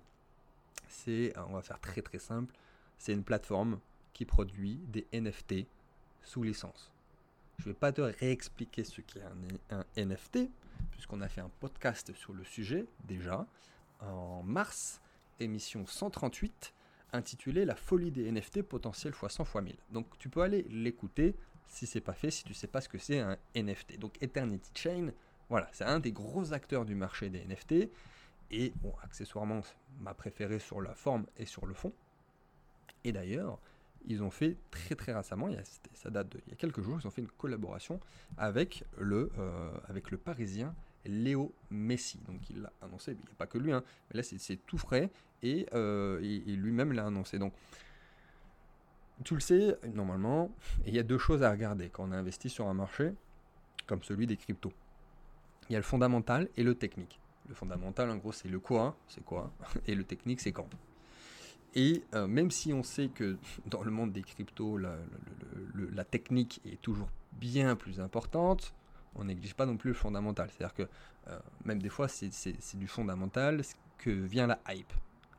c'est, 0.88 1.34
on 1.46 1.52
va 1.52 1.60
faire 1.60 1.78
très 1.78 2.00
très 2.00 2.18
simple, 2.18 2.54
c'est 2.96 3.12
une 3.12 3.24
plateforme 3.24 3.78
qui 4.12 4.24
produit 4.24 4.76
des 4.88 5.06
NFT 5.12 5.66
sous 6.22 6.42
licence. 6.42 6.92
Je 7.58 7.68
ne 7.68 7.72
vais 7.72 7.78
pas 7.78 7.92
te 7.92 8.00
réexpliquer 8.00 8.84
ce 8.84 9.00
qu'est 9.00 9.22
un, 9.70 9.84
NFT, 9.96 10.50
puisqu'on 10.90 11.20
a 11.20 11.28
fait 11.28 11.40
un 11.40 11.50
podcast 11.60 12.12
sur 12.14 12.32
le 12.32 12.44
sujet 12.44 12.86
déjà 13.04 13.46
en 14.00 14.42
mars, 14.42 15.00
émission 15.38 15.86
138, 15.86 16.74
intitulé 17.12 17.64
La 17.64 17.76
folie 17.76 18.10
des 18.10 18.30
NFT 18.30 18.62
potentiel 18.62 19.12
x 19.12 19.34
100 19.34 19.44
x 19.44 19.54
1000. 19.54 19.76
Donc 19.90 20.06
tu 20.18 20.28
peux 20.28 20.42
aller 20.42 20.62
l'écouter 20.70 21.36
si 21.66 21.86
c'est 21.86 22.00
pas 22.00 22.14
fait, 22.14 22.30
si 22.30 22.44
tu 22.44 22.54
sais 22.54 22.66
pas 22.66 22.80
ce 22.80 22.88
que 22.88 22.98
c'est 22.98 23.20
un 23.20 23.36
NFT. 23.54 23.98
Donc 23.98 24.20
Eternity 24.22 24.70
Chain, 24.74 25.12
voilà, 25.48 25.68
c'est 25.72 25.84
un 25.84 26.00
des 26.00 26.12
gros 26.12 26.52
acteurs 26.52 26.84
du 26.84 26.94
marché 26.94 27.30
des 27.30 27.44
NFT. 27.44 27.90
Et 28.50 28.72
bon, 28.82 28.92
accessoirement, 29.02 29.62
ma 30.00 30.14
préférée 30.14 30.58
sur 30.58 30.80
la 30.80 30.94
forme 30.94 31.26
et 31.38 31.46
sur 31.46 31.66
le 31.66 31.74
fond. 31.74 31.92
Et 33.04 33.12
d'ailleurs, 33.12 33.58
ils 34.06 34.22
ont 34.22 34.30
fait 34.30 34.56
très 34.70 34.94
très 34.94 35.12
récemment, 35.12 35.48
ça 35.94 36.10
date 36.10 36.36
d'il 36.36 36.50
y 36.50 36.52
a 36.52 36.56
quelques 36.56 36.80
jours, 36.80 36.98
ils 37.00 37.06
ont 37.06 37.10
fait 37.10 37.20
une 37.20 37.28
collaboration 37.28 38.00
avec 38.36 38.84
le, 38.98 39.30
euh, 39.38 39.70
avec 39.88 40.10
le 40.10 40.18
Parisien 40.18 40.74
Léo 41.04 41.54
Messi. 41.70 42.18
Donc 42.26 42.48
il 42.50 42.62
l'a 42.62 42.72
annoncé, 42.80 43.12
il 43.12 43.18
n'y 43.18 43.32
a 43.32 43.36
pas 43.36 43.46
que 43.46 43.58
lui, 43.58 43.72
hein, 43.72 43.82
là 44.12 44.22
c'est 44.22 44.56
tout 44.66 44.78
frais 44.78 45.10
et, 45.42 45.66
euh, 45.74 46.20
lui-même 46.20 46.92
l'a 46.92 47.06
annoncé. 47.06 47.38
Donc 47.38 47.52
tu 49.24 49.34
le 49.34 49.40
sais, 49.40 49.76
normalement, 49.94 50.50
il 50.86 50.94
y 50.94 50.98
a 50.98 51.02
deux 51.02 51.18
choses 51.18 51.42
à 51.42 51.50
regarder 51.50 51.90
quand 51.90 52.08
on 52.08 52.12
investit 52.12 52.48
sur 52.48 52.66
un 52.66 52.74
marché 52.74 53.12
comme 53.86 54.02
celui 54.02 54.26
des 54.26 54.36
cryptos. 54.36 54.72
Il 55.68 55.72
y 55.72 55.76
a 55.76 55.78
le 55.78 55.84
fondamental 55.84 56.48
et 56.56 56.64
le 56.64 56.74
technique. 56.74 57.20
Le 57.48 57.54
fondamental, 57.54 58.10
en 58.10 58.16
gros, 58.16 58.32
c'est 58.32 58.48
le 58.48 58.60
quoi, 58.60 58.96
c'est 59.08 59.24
quoi, 59.24 59.52
et 59.86 59.94
le 59.94 60.04
technique, 60.04 60.40
c'est 60.40 60.52
quand. 60.52 60.68
Et 61.74 62.04
euh, 62.14 62.26
même 62.26 62.50
si 62.50 62.72
on 62.72 62.82
sait 62.82 63.08
que 63.08 63.36
dans 63.66 63.82
le 63.82 63.90
monde 63.90 64.12
des 64.12 64.22
cryptos, 64.22 64.78
la, 64.78 66.04
technique 66.04 66.60
est 66.64 66.80
toujours 66.80 67.08
bien 67.32 67.76
plus 67.76 68.00
importante, 68.00 68.74
on 69.14 69.24
néglige 69.24 69.54
pas 69.54 69.66
non 69.66 69.76
plus 69.76 69.88
le 69.88 69.94
fondamental. 69.94 70.50
C'est-à-dire 70.50 70.74
que 70.74 70.88
euh, 71.28 71.38
même 71.64 71.80
des 71.80 71.88
fois, 71.88 72.08
c'est 72.08 72.76
du 72.76 72.86
fondamental 72.86 73.62
que 73.98 74.10
vient 74.10 74.46
la 74.46 74.58
hype. 74.68 74.92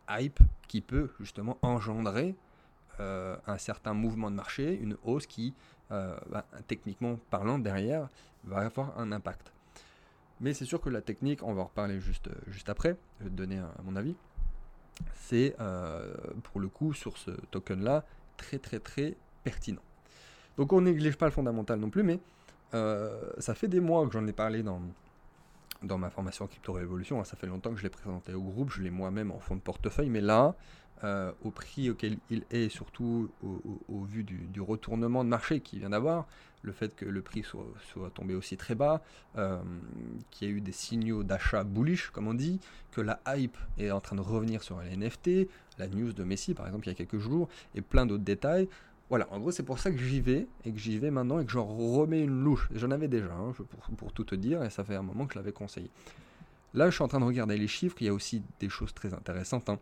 Hype 0.09 0.39
qui 0.67 0.81
peut 0.81 1.11
justement 1.19 1.57
engendrer 1.61 2.35
euh, 2.99 3.37
un 3.47 3.57
certain 3.57 3.93
mouvement 3.93 4.29
de 4.29 4.35
marché, 4.35 4.77
une 4.79 4.97
hausse 5.03 5.27
qui, 5.27 5.53
bah, 5.89 6.47
techniquement 6.67 7.19
parlant, 7.29 7.59
derrière, 7.59 8.09
va 8.45 8.61
avoir 8.61 8.97
un 8.97 9.11
impact. 9.11 9.53
Mais 10.41 10.55
c'est 10.55 10.65
sûr 10.65 10.81
que 10.81 10.89
la 10.89 11.01
technique, 11.01 11.43
on 11.43 11.53
va 11.53 11.61
en 11.61 11.65
reparler 11.65 11.99
juste, 11.99 12.29
juste 12.47 12.67
après, 12.69 12.97
je 13.19 13.25
vais 13.25 13.29
te 13.29 13.35
donner 13.35 13.61
mon 13.83 13.95
avis 13.95 14.15
c'est 15.15 15.55
euh, 15.59 16.13
pour 16.43 16.59
le 16.59 16.67
coup 16.67 16.93
sur 16.93 17.17
ce 17.17 17.31
token 17.51 17.83
là 17.83 18.05
très 18.37 18.59
très 18.59 18.79
très 18.79 19.15
pertinent. 19.43 19.81
Donc 20.57 20.73
on 20.73 20.81
néglige 20.81 21.17
pas 21.17 21.25
le 21.25 21.31
fondamental 21.31 21.79
non 21.79 21.89
plus, 21.89 22.03
mais 22.03 22.19
euh, 22.73 23.31
ça 23.37 23.55
fait 23.55 23.67
des 23.67 23.79
mois 23.79 24.05
que 24.07 24.13
j'en 24.13 24.25
ai 24.27 24.33
parlé 24.33 24.63
dans, 24.63 24.81
dans 25.81 25.97
ma 25.97 26.09
formation 26.09 26.47
Crypto 26.47 26.73
Révolution. 26.73 27.19
Hein. 27.19 27.23
Ça 27.23 27.35
fait 27.35 27.47
longtemps 27.47 27.71
que 27.71 27.77
je 27.77 27.83
l'ai 27.83 27.89
présenté 27.89 28.33
au 28.33 28.41
groupe, 28.41 28.71
je 28.71 28.81
l'ai 28.81 28.89
moi-même 28.91 29.31
en 29.31 29.39
fond 29.39 29.55
de 29.55 29.61
portefeuille, 29.61 30.09
mais 30.09 30.21
là, 30.21 30.55
euh, 31.03 31.31
au 31.43 31.51
prix 31.51 31.89
auquel 31.89 32.17
il 32.29 32.43
est, 32.49 32.69
surtout 32.69 33.29
au, 33.43 34.03
vu 34.05 34.23
du, 34.23 34.61
retournement 34.61 35.23
de 35.25 35.29
marché 35.29 35.59
qu'il 35.59 35.79
vient 35.79 35.89
d'avoir, 35.89 36.27
le 36.61 36.71
fait 36.71 36.95
que 36.95 37.03
le 37.03 37.21
prix 37.21 37.43
soit, 37.43 38.09
tombé 38.13 38.35
aussi 38.35 38.55
très 38.55 38.73
bas, 38.73 39.01
euh, 39.37 39.61
qu'il 40.31 40.47
y 40.47 40.51
a 40.51 40.53
eu 40.53 40.61
des 40.61 40.71
signaux 40.71 41.23
d'achat 41.23 41.65
bullish, 41.65 42.09
comme 42.11 42.27
on 42.27 42.33
dit, 42.33 42.61
que 42.91 43.01
la 43.01 43.19
hype 43.27 43.57
est 43.77 43.91
en 43.91 43.99
train 43.99 44.15
de 44.15 44.21
revenir 44.21 44.63
sur 44.63 44.79
les 44.79 44.95
NFT, 44.95 45.49
la 45.77 45.87
news 45.87 46.13
de 46.13 46.23
Messi 46.23 46.53
par 46.53 46.67
exemple 46.67 46.85
il 46.87 46.91
y 46.91 46.93
a 46.93 46.95
quelques 46.95 47.19
jours, 47.19 47.49
et 47.75 47.81
plein 47.81 48.05
d'autres 48.05 48.23
détails. 48.23 48.69
Voilà, 49.09 49.27
en 49.31 49.39
gros 49.39 49.51
c'est 49.51 49.63
pour 49.63 49.79
ça 49.79 49.91
que 49.91 49.97
j'y 49.97 50.21
vais, 50.21 50.47
et 50.63 50.71
que 50.71 50.79
j'y 50.79 50.97
vais 50.99 51.11
maintenant, 51.11 51.39
et 51.39 51.45
que 51.45 51.51
j'en 51.51 51.65
remets 51.65 52.23
une 52.23 52.43
louche. 52.43 52.69
J'en 52.73 52.91
avais 52.91 53.09
déjà, 53.09 53.33
hein, 53.33 53.51
pour, 53.97 54.13
tout 54.13 54.23
te 54.23 54.35
dire, 54.35 54.63
et 54.63 54.69
ça 54.69 54.85
fait 54.85 54.95
un 54.95 55.03
moment 55.03 55.25
que 55.25 55.33
je 55.33 55.39
l'avais 55.39 55.51
conseillé. 55.51 55.91
Là 56.73 56.89
je 56.89 56.95
suis 56.95 57.03
en 57.03 57.09
train 57.09 57.19
de 57.19 57.25
regarder 57.25 57.57
les 57.57 57.67
chiffres, 57.67 57.97
il 57.99 58.05
y 58.05 58.09
a 58.09 58.13
aussi 58.13 58.41
des 58.61 58.69
choses 58.69 58.93
très 58.93 59.13
intéressantes. 59.13 59.69
Hein. 59.69 59.79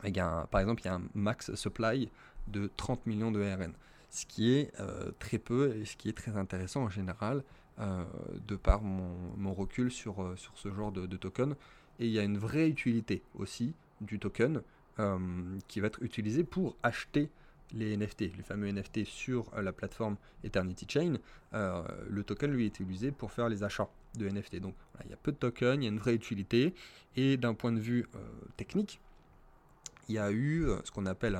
Par 0.00 0.60
exemple, 0.60 0.82
il 0.82 0.86
y 0.86 0.88
a 0.88 0.94
un 0.94 1.02
max 1.14 1.54
supply 1.54 2.10
de 2.48 2.70
30 2.76 3.06
millions 3.06 3.30
de 3.30 3.40
RN 3.40 3.72
ce 4.10 4.26
qui 4.26 4.52
est 4.52 4.72
euh, 4.80 5.10
très 5.18 5.38
peu 5.38 5.76
et 5.76 5.84
ce 5.84 5.96
qui 5.96 6.08
est 6.08 6.16
très 6.16 6.36
intéressant 6.36 6.82
en 6.82 6.90
général 6.90 7.42
euh, 7.78 8.04
de 8.46 8.56
par 8.56 8.82
mon, 8.82 9.54
recul 9.54 9.90
sur, 9.90 10.22
euh, 10.22 10.36
sur 10.36 10.56
ce 10.56 10.72
genre 10.72 10.92
de, 10.92 11.16
token. 11.16 11.54
Et 12.00 12.06
il 12.06 12.12
y 12.12 12.18
a 12.18 12.22
une 12.22 12.38
vraie 12.38 12.68
utilité 12.68 13.22
aussi 13.34 13.74
du 14.00 14.18
token 14.18 14.62
qui 15.68 15.78
va 15.78 15.86
être 15.86 16.02
utilisé 16.02 16.42
pour 16.42 16.76
acheter 16.82 17.30
les 17.72 17.96
NFT, 17.96 18.20
les 18.36 18.42
fameux 18.42 18.68
NFT 18.72 19.04
sur 19.04 19.48
la 19.56 19.72
plateforme 19.72 20.16
Eternity 20.42 20.86
Chain. 20.88 21.18
le 21.52 22.22
token 22.24 22.50
lui 22.50 22.64
est 22.64 22.80
utilisé 22.80 23.12
pour 23.12 23.30
faire 23.30 23.48
les 23.48 23.62
achats 23.62 23.88
de 24.16 24.28
NFT. 24.28 24.56
Donc 24.56 24.74
il 25.04 25.10
y 25.10 25.14
a 25.14 25.16
peu 25.16 25.30
de 25.30 25.36
tokens, 25.36 25.76
il 25.76 25.84
y 25.84 25.86
a 25.86 25.90
une 25.90 26.00
vraie 26.00 26.14
utilité. 26.14 26.74
Et 27.14 27.36
d'un 27.36 27.54
point 27.54 27.70
de 27.70 27.78
vue 27.78 28.06
technique, 28.56 29.00
il 30.08 30.14
y 30.14 30.18
a 30.18 30.32
eu 30.32 30.66
ce 30.84 30.90
qu'on 30.90 31.06
appelle 31.06 31.38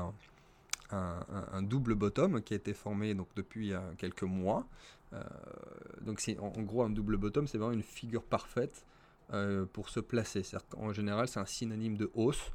un, 0.90 1.62
double 1.62 1.94
bottom 1.94 2.42
qui 2.42 2.54
a 2.54 2.57
été 2.57 2.72
formé 2.72 3.14
donc, 3.14 3.28
depuis 3.37 3.72
euh, 3.72 3.78
quelques 3.96 4.22
mois. 4.22 4.66
Euh, 5.12 5.22
donc 6.02 6.20
c'est 6.20 6.38
en, 6.38 6.50
gros 6.62 6.83
un 6.83 6.90
double 6.90 7.16
bottom, 7.16 7.46
c'est 7.46 7.59
vraiment 7.59 7.72
une 7.72 7.83
figure 7.83 8.22
parfaite 8.22 8.85
euh, 9.33 9.64
pour 9.72 9.88
se 9.88 10.00
placer. 10.00 10.42
En 10.76 10.92
général, 10.92 11.28
c'est 11.28 11.40
un 11.40 11.46
synonyme 11.46 11.96
de 11.96 12.11
hausse. 12.14 12.52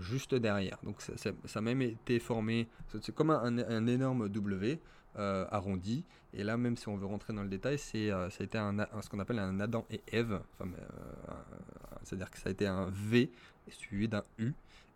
juste 0.00 0.34
derrière. 0.34 0.78
Donc 0.82 1.00
ça, 1.00 1.60
même 1.60 1.82
été 1.82 2.18
formé, 2.18 2.68
c'est 2.88 3.14
comme 3.14 3.30
un, 3.30 3.86
énorme 3.86 4.28
W 4.28 4.80
arrondi. 5.14 6.04
Et 6.34 6.44
là, 6.44 6.56
même 6.56 6.76
si 6.76 6.88
on 6.88 6.96
veut 6.96 7.06
rentrer 7.06 7.32
dans 7.32 7.42
le 7.42 7.48
détail, 7.48 7.78
c'est 7.78 8.10
ça 8.10 8.40
a 8.40 8.42
été 8.42 8.58
ce 9.02 9.08
qu'on 9.08 9.20
appelle 9.20 9.38
un 9.38 9.60
Adam 9.60 9.86
et 9.90 10.00
Eve. 10.08 10.40
C'est-à-dire 12.02 12.30
que 12.30 12.38
ça 12.38 12.48
a 12.48 12.52
été 12.52 12.66
un 12.66 12.90
V 12.90 13.30
suivi 13.68 14.08
d'un 14.08 14.24
U. 14.38 14.52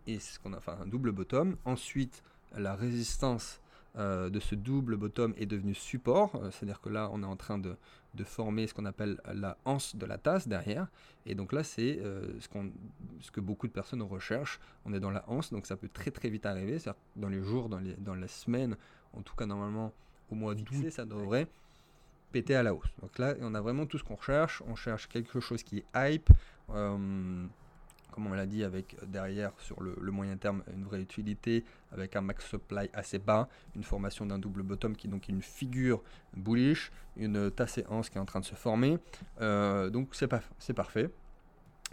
Et 0.07 0.19
ce 0.19 0.39
qu'on 0.39 0.53
a, 0.53 0.59
enfin 0.59 0.79
un 0.81 0.87
double 0.87 1.13
bottom. 1.13 1.57
Ensuite, 1.65 2.23
la 2.57 2.75
résistance 2.75 3.63
euh, 3.99 4.31
de 4.31 4.41
ce 4.41 4.55
double 4.55 4.97
bottom 4.97 5.35
est 5.37 5.45
devenue 5.45 5.75
support, 5.75 6.35
euh, 6.37 6.51
c'est-à-dire 6.51 6.81
que 6.81 6.89
là 6.89 7.11
on 7.13 7.23
est 7.23 7.27
en 7.27 7.37
train 7.37 7.59
de, 7.59 7.77
former 8.25 8.67
ce 8.67 8.73
qu'on 8.73 8.87
appelle 8.87 9.21
la 9.35 9.59
anse 9.67 9.97
de 9.97 10.07
la 10.07 10.17
tasse 10.17 10.49
derrière, 10.49 10.87
et 11.27 11.35
donc 11.35 11.53
là 11.53 11.63
c'est 11.63 11.99
euh, 12.01 12.41
ce, 12.41 12.49
ce, 13.21 13.31
que 13.31 13.41
beaucoup 13.41 13.67
de 13.67 13.73
personnes 13.73 14.01
recherchent, 14.01 14.61
on 14.87 14.95
est 14.95 15.01
dans 15.01 15.11
la 15.11 15.29
anse, 15.29 15.51
donc 15.51 15.67
ça 15.67 15.77
peut 15.77 15.91
très 15.93 16.11
très 16.11 16.31
vite 16.31 16.47
arriver, 16.47 16.79
c'est-à-dire 16.79 17.03
dans 17.17 17.29
les 17.29 17.43
jours, 17.43 17.69
dans 17.69 17.81
les, 17.81 17.93
dans 17.97 18.17
semaines, 18.29 18.79
en 19.13 19.21
tout 19.21 19.35
cas 19.37 19.45
normalement 19.45 19.93
au 20.31 20.37
mois 20.37 20.55
d'août, 20.55 20.89
ça 20.89 21.05
devrait 21.05 21.47
péter 22.31 22.55
à 22.55 22.63
la 22.63 22.73
hausse. 22.73 22.95
Donc 23.03 23.19
là 23.19 23.35
on 23.43 23.55
a 23.55 23.61
vraiment 23.61 23.85
tout 23.85 23.99
ce 23.99 24.05
qu'on 24.05 24.15
recherche, 24.15 24.63
on 24.67 24.75
cherche 24.75 25.07
quelque 25.07 25.39
chose 25.39 25.63
qui 25.63 25.79
est 25.81 26.15
hype, 26.15 26.31
comme 28.13 28.27
on 28.27 28.33
l'a 28.33 28.47
dit, 28.47 28.63
avec 28.63 28.97
derrière 29.07 29.53
sur 29.59 29.83
le, 29.83 29.97
moyen 30.13 30.37
terme 30.37 30.63
une 30.73 30.85
vraie 30.85 31.01
utilité, 31.01 31.65
avec 31.91 32.15
un 32.15 32.21
max 32.21 32.47
supply 32.47 32.89
assez 32.93 33.19
bas, 33.19 33.49
une 33.75 33.83
formation 33.83 34.27
d'un 34.27 34.39
double 34.39 34.63
bottom 34.63 34.95
qui 34.95 35.09
donc 35.09 35.29
une 35.29 35.43
figure 35.43 36.03
bullish, 36.37 36.93
une 37.17 37.51
tasse 37.51 37.73
séance 37.73 38.09
qui 38.11 38.19
est 38.19 38.21
en 38.21 38.27
train 38.27 38.41
de 38.41 38.45
se 38.45 38.55
former. 38.55 38.99
Euh, 39.41 39.91
donc 39.91 40.15
c'est 40.15 40.29
parfait. 40.29 41.11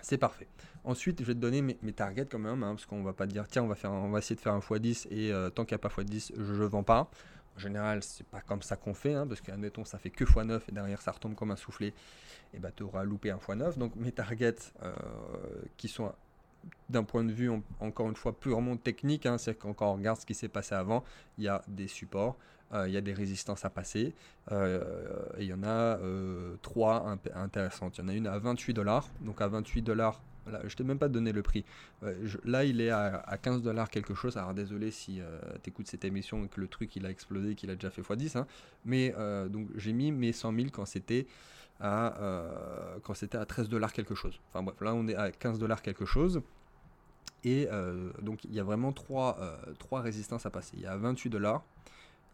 C'est 0.01 0.17
parfait. 0.17 0.47
Ensuite, 0.85 1.19
je 1.19 1.25
vais 1.25 1.33
te 1.33 1.39
donner 1.39 1.61
mes, 1.61 1.93
targets 1.93 2.25
quand 2.25 2.39
même, 2.39 2.63
hein, 2.63 2.71
parce 2.71 2.85
qu'on 2.85 3.03
va 3.03 3.13
pas 3.13 3.27
dire 3.27 3.47
tiens, 3.47 3.63
on 3.63 3.67
va, 3.67 3.75
faire, 3.75 3.91
on 3.91 4.09
va 4.09 4.19
essayer 4.19 4.35
de 4.35 4.41
faire 4.41 4.53
un 4.53 4.59
x10 4.59 5.07
et 5.11 5.31
euh, 5.31 5.49
tant 5.49 5.65
qu'il 5.65 5.75
n'y 5.75 5.81
a 5.83 5.89
pas 5.89 5.89
x10, 5.89 6.31
je 6.37 6.63
ne 6.63 6.67
vends 6.67 6.83
pas. 6.83 7.09
En 7.59 7.61
général, 7.61 8.01
c'est 8.03 8.25
pas 8.25 8.39
comme 8.39 8.61
ça 8.61 8.77
qu'on 8.77 8.93
fait, 8.93 9.13
hein, 9.13 9.27
parce 9.27 9.41
qu'admettons, 9.41 9.83
ça 9.83 9.97
fait 9.97 10.09
que 10.09 10.23
x9 10.23 10.61
et 10.69 10.71
derrière 10.71 11.01
ça 11.01 11.11
retombe 11.11 11.35
comme 11.35 11.51
un 11.51 11.57
soufflet, 11.57 11.93
et 12.53 12.59
bah 12.59 12.69
tu 12.73 12.83
auras 12.83 13.03
loupé 13.03 13.31
un 13.31 13.35
x9. 13.35 13.77
Donc 13.77 13.97
mes 13.97 14.13
targets 14.13 14.55
euh, 14.81 14.93
qui 15.75 15.89
sont 15.89 16.13
d'un 16.87 17.03
point 17.03 17.25
de 17.25 17.33
vue 17.33 17.51
encore 17.81 18.07
une 18.07 18.15
fois 18.15 18.31
purement 18.31 18.77
technique, 18.77 19.25
hein, 19.25 19.37
c'est 19.37 19.55
quand 19.55 19.75
on 19.81 19.95
regarde 19.95 20.21
ce 20.21 20.25
qui 20.25 20.35
s'est 20.35 20.47
passé 20.47 20.73
avant, 20.73 21.03
il 21.37 21.43
y 21.43 21.49
a 21.49 21.61
des 21.67 21.89
supports, 21.89 22.37
euh, 22.71 22.87
il 22.87 22.93
y 22.93 22.97
a 22.97 23.01
des 23.01 23.13
résistances 23.13 23.65
à 23.65 23.69
passer, 23.69 24.15
euh, 24.53 24.81
et 25.37 25.43
il 25.43 25.49
y 25.49 25.53
en 25.53 25.63
a 25.63 25.99
trois 26.61 27.13
intéressantes. 27.35 27.97
Il 27.97 28.01
y 28.03 28.05
en 28.05 28.07
a 28.07 28.13
une 28.13 28.27
à 28.27 28.39
28 28.39 28.73
dollars, 28.73 29.09
donc 29.19 29.41
à 29.41 29.49
28 29.49 29.81
dollars 29.81 30.21
Là, 30.49 30.61
je 30.65 30.75
t'ai 30.75 30.83
même 30.83 30.99
pas 30.99 31.09
donné 31.09 31.31
le 31.31 31.41
prix. 31.41 31.65
là, 32.45 32.63
il 32.63 32.81
est 32.81 32.89
à, 32.89 33.37
15 33.41 33.61
dollars 33.61 33.89
quelque 33.89 34.13
chose. 34.13 34.37
Alors 34.37 34.53
désolé 34.53 34.91
si 34.91 35.21
euh, 35.21 35.39
tu 35.63 35.69
écoutes 35.69 35.87
cette 35.87 36.05
émission 36.05 36.45
et 36.45 36.47
que 36.47 36.59
le 36.59 36.67
truc 36.67 36.95
il 36.95 37.05
a 37.05 37.09
explosé, 37.09 37.55
qu'il 37.55 37.69
a 37.69 37.75
déjà 37.75 37.89
fait 37.89 38.01
x10. 38.01 38.37
Hein. 38.37 38.47
Mais 38.85 39.13
euh, 39.17 39.47
donc 39.47 39.67
j'ai 39.75 39.93
mis 39.93 40.11
mes 40.11 40.31
100 40.31 40.53
000 40.53 40.67
quand 40.71 40.85
c'était 40.85 41.27
à 41.79 42.21
euh, 42.21 42.97
quand 43.03 43.13
c'était 43.13 43.37
à 43.37 43.45
13 43.45 43.69
dollars 43.69 43.93
quelque 43.93 44.15
chose. 44.15 44.39
Enfin 44.49 44.63
bref, 44.63 44.79
là 44.81 44.93
on 44.93 45.07
est 45.07 45.15
à 45.15 45.31
15 45.31 45.59
dollars 45.59 45.81
quelque 45.81 46.05
chose. 46.05 46.41
Et 47.45 47.69
donc 48.21 48.43
il 48.43 48.53
y 48.53 48.59
a 48.59 48.63
vraiment 48.63 48.91
trois, 48.91 49.39
trois 49.77 50.01
résistances 50.01 50.45
à 50.45 50.49
passer. 50.49 50.73
Il 50.75 50.81
y 50.81 50.87
a 50.87 50.97
28 50.97 51.29
dollars, 51.29 51.63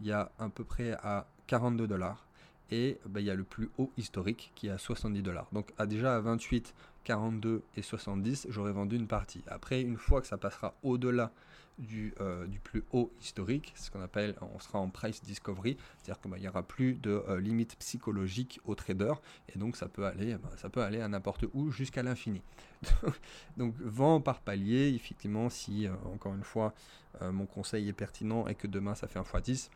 il 0.01 0.07
y 0.07 0.11
a 0.11 0.31
à 0.39 0.49
peu 0.49 0.63
près 0.63 0.93
à 0.93 1.27
42 1.45 1.85
dollars 1.85 2.25
et 2.71 2.97
bah, 3.05 3.19
il 3.19 3.25
y 3.25 3.29
a 3.29 3.35
le 3.35 3.43
plus 3.43 3.69
haut 3.77 3.91
historique 3.97 4.51
qui 4.55 4.67
est 4.67 4.71
à 4.71 4.77
70 4.77 5.21
dollars. 5.21 5.47
Donc 5.51 5.71
à 5.77 5.85
déjà 5.85 6.15
à 6.15 6.19
28, 6.19 6.73
42 7.03 7.61
et 7.75 7.81
70, 7.81 8.47
j'aurais 8.49 8.71
vendu 8.71 8.95
une 8.95 9.07
partie. 9.07 9.43
Après, 9.47 9.81
une 9.81 9.97
fois 9.97 10.21
que 10.21 10.27
ça 10.27 10.37
passera 10.37 10.73
au-delà 10.83 11.31
du, 11.77 12.13
euh, 12.21 12.47
plus 12.63 12.83
haut 12.91 13.11
historique, 13.21 13.73
ce 13.75 13.91
qu'on 13.91 14.01
appelle, 14.01 14.35
on 14.41 14.59
sera 14.59 14.79
en 14.79 14.89
price 14.89 15.21
discovery, 15.23 15.77
c'est-à-dire 15.97 16.21
qu'il 16.21 16.31
bah, 16.31 16.39
n'y 16.39 16.47
aura 16.47 16.63
plus 16.63 16.93
de 16.93 17.23
euh, 17.27 17.39
limite 17.39 17.75
psychologique 17.77 18.59
au 18.65 18.75
trader, 18.75 19.13
et 19.53 19.59
donc 19.59 19.75
ça 19.75 19.87
peut 19.87 20.05
aller, 20.05 20.35
bah, 20.35 20.49
ça 20.57 20.69
peut 20.69 20.81
aller 20.81 21.01
à 21.01 21.07
n'importe 21.07 21.45
où 21.53 21.71
jusqu'à 21.71 22.03
l'infini. 22.03 22.41
donc 23.57 23.75
vend 23.79 24.21
par 24.21 24.39
palier, 24.39 24.93
effectivement, 24.95 25.49
si, 25.49 25.87
euh, 25.87 25.91
encore 26.13 26.33
une 26.33 26.43
fois, 26.43 26.73
mon 27.21 27.45
conseil 27.45 27.87
est 27.87 27.93
pertinent 27.93 28.45
et 28.47 28.55
que 28.55 28.67
demain 28.67 28.93
ça 28.93 29.07
fait 29.07 29.19
un 29.19 29.23
x10, 29.23 29.69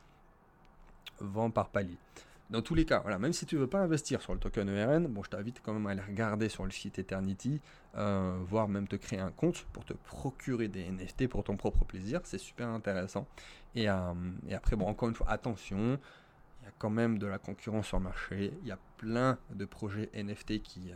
vend 1.21 1.49
par 1.52 1.69
palier. 1.69 1.97
Dans 2.49 2.63
tous 2.63 2.73
les 2.73 2.83
cas, 2.83 2.99
voilà, 3.01 3.19
même 3.19 3.31
si 3.31 3.45
tu 3.45 3.55
ne 3.55 3.62
veux 3.62 3.67
pas 3.67 3.77
investir 3.77 4.23
sur 4.23 4.33
le 4.33 4.39
token 4.39 4.67
ERN, 4.69 5.05
bon, 5.05 5.21
je 5.21 5.29
t'invite 5.29 5.62
quand 5.62 5.71
même 5.71 5.85
à 5.85 5.91
aller 5.91 6.01
regarder 6.01 6.49
sur 6.49 6.65
le 6.65 6.71
site 6.71 6.97
Eternity, 6.97 7.62
euh, 7.95 8.39
voire 8.43 8.67
même 8.67 8.88
te 8.88 8.95
créer 8.95 9.19
un 9.19 9.29
compte 9.29 9.67
pour 9.71 9.85
te 9.85 9.93
procurer 9.93 10.67
des 10.67 10.89
NFT 10.89 11.27
pour 11.27 11.43
ton 11.43 11.57
propre 11.57 11.85
plaisir. 11.85 12.21
C'est 12.23 12.39
super 12.39 12.67
intéressant. 12.69 13.27
Et, 13.75 13.88
euh, 13.88 14.13
et, 14.47 14.55
après, 14.55 14.75
bon, 14.75 14.88
encore 14.88 15.09
une 15.09 15.15
fois, 15.15 15.29
attention, 15.29 15.99
il 16.62 16.65
y 16.65 16.67
a 16.67 16.71
quand 16.79 16.89
même 16.89 17.19
de 17.19 17.27
la 17.27 17.38
concurrence 17.38 17.85
sur 17.85 17.99
le 17.99 18.05
marché. 18.05 18.51
Il 18.63 18.67
y 18.67 18.71
a 18.71 18.79
plein 18.97 19.38
de 19.51 19.65
projets 19.65 20.09
NFT 20.15 20.63
qui, 20.63 20.91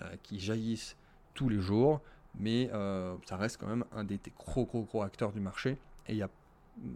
euh, 0.00 0.16
qui 0.22 0.40
jaillissent 0.40 0.96
tous 1.34 1.50
les 1.50 1.60
jours, 1.60 2.00
mais 2.38 2.70
ça 3.26 3.36
reste 3.36 3.58
quand 3.58 3.66
même 3.66 3.84
un 3.92 4.04
des 4.04 4.18
gros, 4.38 4.64
gros, 4.64 4.84
gros 4.84 5.02
acteurs 5.02 5.32
du 5.32 5.40
marché. 5.40 5.76
Et 6.06 6.12
il 6.12 6.16
y 6.16 6.22
a, 6.22 6.30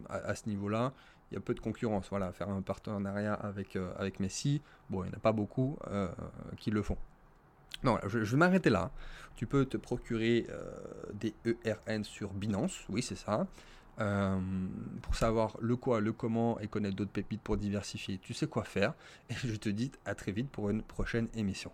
à 0.08 0.34
ce 0.34 0.48
niveau-là, 0.48 0.94
il 1.31 1.35
y 1.35 1.37
a 1.37 1.40
peu 1.40 1.55
de 1.55 1.61
concurrence. 1.61 2.09
Voilà, 2.11 2.33
faire 2.33 2.49
un 2.49 2.62
partenariat 2.62 3.35
avec, 3.35 3.77
euh, 3.77 3.93
avec 3.99 4.21
Messi, 4.21 4.61
bon, 4.88 5.05
il 5.05 5.09
n'y 5.09 5.14
en 5.14 5.16
a 5.16 5.21
pas 5.21 5.33
beaucoup 5.33 5.79
euh, 5.88 6.09
qui 6.59 6.71
le 6.71 6.83
font. 6.83 6.99
Non, 7.83 7.99
je, 8.07 8.19
vais 8.19 8.37
m'arrêter 8.37 8.69
là. 8.69 8.90
Tu 9.37 9.47
peux 9.47 9.64
te 9.64 9.77
procurer 9.77 10.47
euh, 10.51 10.71
des 11.14 11.35
ERN 11.64 12.05
sur 12.05 12.33
Binance, 12.33 12.85
oui, 12.88 13.03
c'est 13.03 13.16
ça. 13.16 13.47
pour 13.97 15.14
savoir 15.14 15.57
le 15.61 15.77
quoi, 15.77 16.01
le 16.01 16.12
comment 16.12 16.59
et 16.61 16.69
connaître 16.69 16.97
d'autres 16.97 17.12
pépites 17.12 17.40
pour 17.40 17.57
diversifier, 17.57 18.19
tu 18.19 18.35
sais 18.35 18.49
quoi 18.49 18.64
faire. 18.64 18.95
Et 19.31 19.35
je 19.35 19.55
te 19.57 19.69
dis 19.69 19.93
à 20.05 20.14
très 20.14 20.33
vite 20.33 20.51
pour 20.51 20.69
une 20.69 20.83
prochaine 20.83 21.29
émission. 21.35 21.73